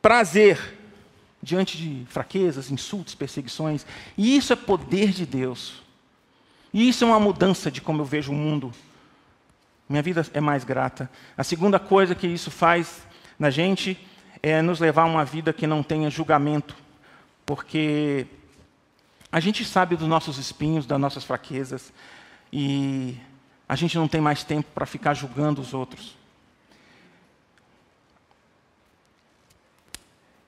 prazer 0.00 0.78
diante 1.42 1.76
de 1.76 2.06
fraquezas, 2.08 2.70
insultos, 2.70 3.14
perseguições. 3.14 3.84
E 4.16 4.34
isso 4.34 4.50
é 4.50 4.56
poder 4.56 5.10
de 5.10 5.26
Deus. 5.26 5.82
E 6.72 6.88
isso 6.88 7.04
é 7.04 7.06
uma 7.06 7.20
mudança 7.20 7.70
de 7.70 7.82
como 7.82 8.00
eu 8.00 8.06
vejo 8.06 8.32
o 8.32 8.34
mundo. 8.34 8.72
Minha 9.88 10.02
vida 10.02 10.26
é 10.34 10.40
mais 10.40 10.64
grata. 10.64 11.08
A 11.36 11.44
segunda 11.44 11.78
coisa 11.78 12.14
que 12.14 12.26
isso 12.26 12.50
faz 12.50 13.06
na 13.38 13.50
gente 13.50 13.96
é 14.42 14.60
nos 14.60 14.80
levar 14.80 15.02
a 15.02 15.06
uma 15.06 15.24
vida 15.24 15.52
que 15.52 15.66
não 15.66 15.82
tenha 15.82 16.10
julgamento, 16.10 16.76
porque 17.44 18.26
a 19.30 19.38
gente 19.38 19.64
sabe 19.64 19.96
dos 19.96 20.08
nossos 20.08 20.38
espinhos, 20.38 20.86
das 20.86 20.98
nossas 20.98 21.22
fraquezas, 21.22 21.92
e 22.52 23.16
a 23.68 23.76
gente 23.76 23.96
não 23.96 24.08
tem 24.08 24.20
mais 24.20 24.42
tempo 24.42 24.68
para 24.74 24.86
ficar 24.86 25.14
julgando 25.14 25.60
os 25.60 25.72
outros. 25.72 26.16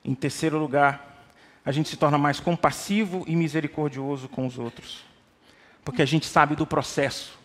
Em 0.03 0.15
terceiro 0.15 0.57
lugar, 0.57 1.23
a 1.63 1.71
gente 1.71 1.87
se 1.87 1.95
torna 1.95 2.17
mais 2.17 2.41
compassivo 2.41 3.23
e 3.25 3.35
misericordioso 3.37 4.27
com 4.27 4.45
os 4.45 4.57
outros, 4.57 5.05
porque 5.85 6.01
a 6.01 6.05
gente 6.05 6.25
sabe 6.25 6.55
do 6.55 6.65
processo 6.65 7.38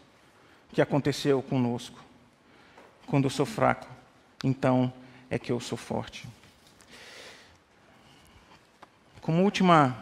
que 0.74 0.82
aconteceu 0.82 1.40
conosco. 1.40 1.98
Quando 3.06 3.24
eu 3.24 3.30
sou 3.30 3.46
fraco, 3.46 3.86
então 4.42 4.92
é 5.30 5.38
que 5.38 5.52
eu 5.52 5.60
sou 5.60 5.78
forte. 5.78 6.26
Como 9.20 9.42
última, 9.42 9.96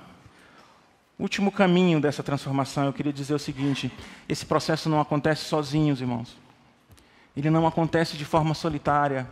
último 1.18 1.53
caminho 1.53 2.01
dessa 2.01 2.23
transformação, 2.23 2.87
eu 2.87 2.93
queria 2.93 3.12
dizer 3.12 3.35
o 3.35 3.39
seguinte: 3.39 3.93
esse 4.29 4.47
processo 4.47 4.89
não 4.89 5.01
acontece 5.01 5.45
sozinhos, 5.45 6.01
irmãos. 6.01 6.37
Ele 7.37 7.51
não 7.51 7.66
acontece 7.66 8.16
de 8.16 8.25
forma 8.25 8.55
solitária. 8.55 9.29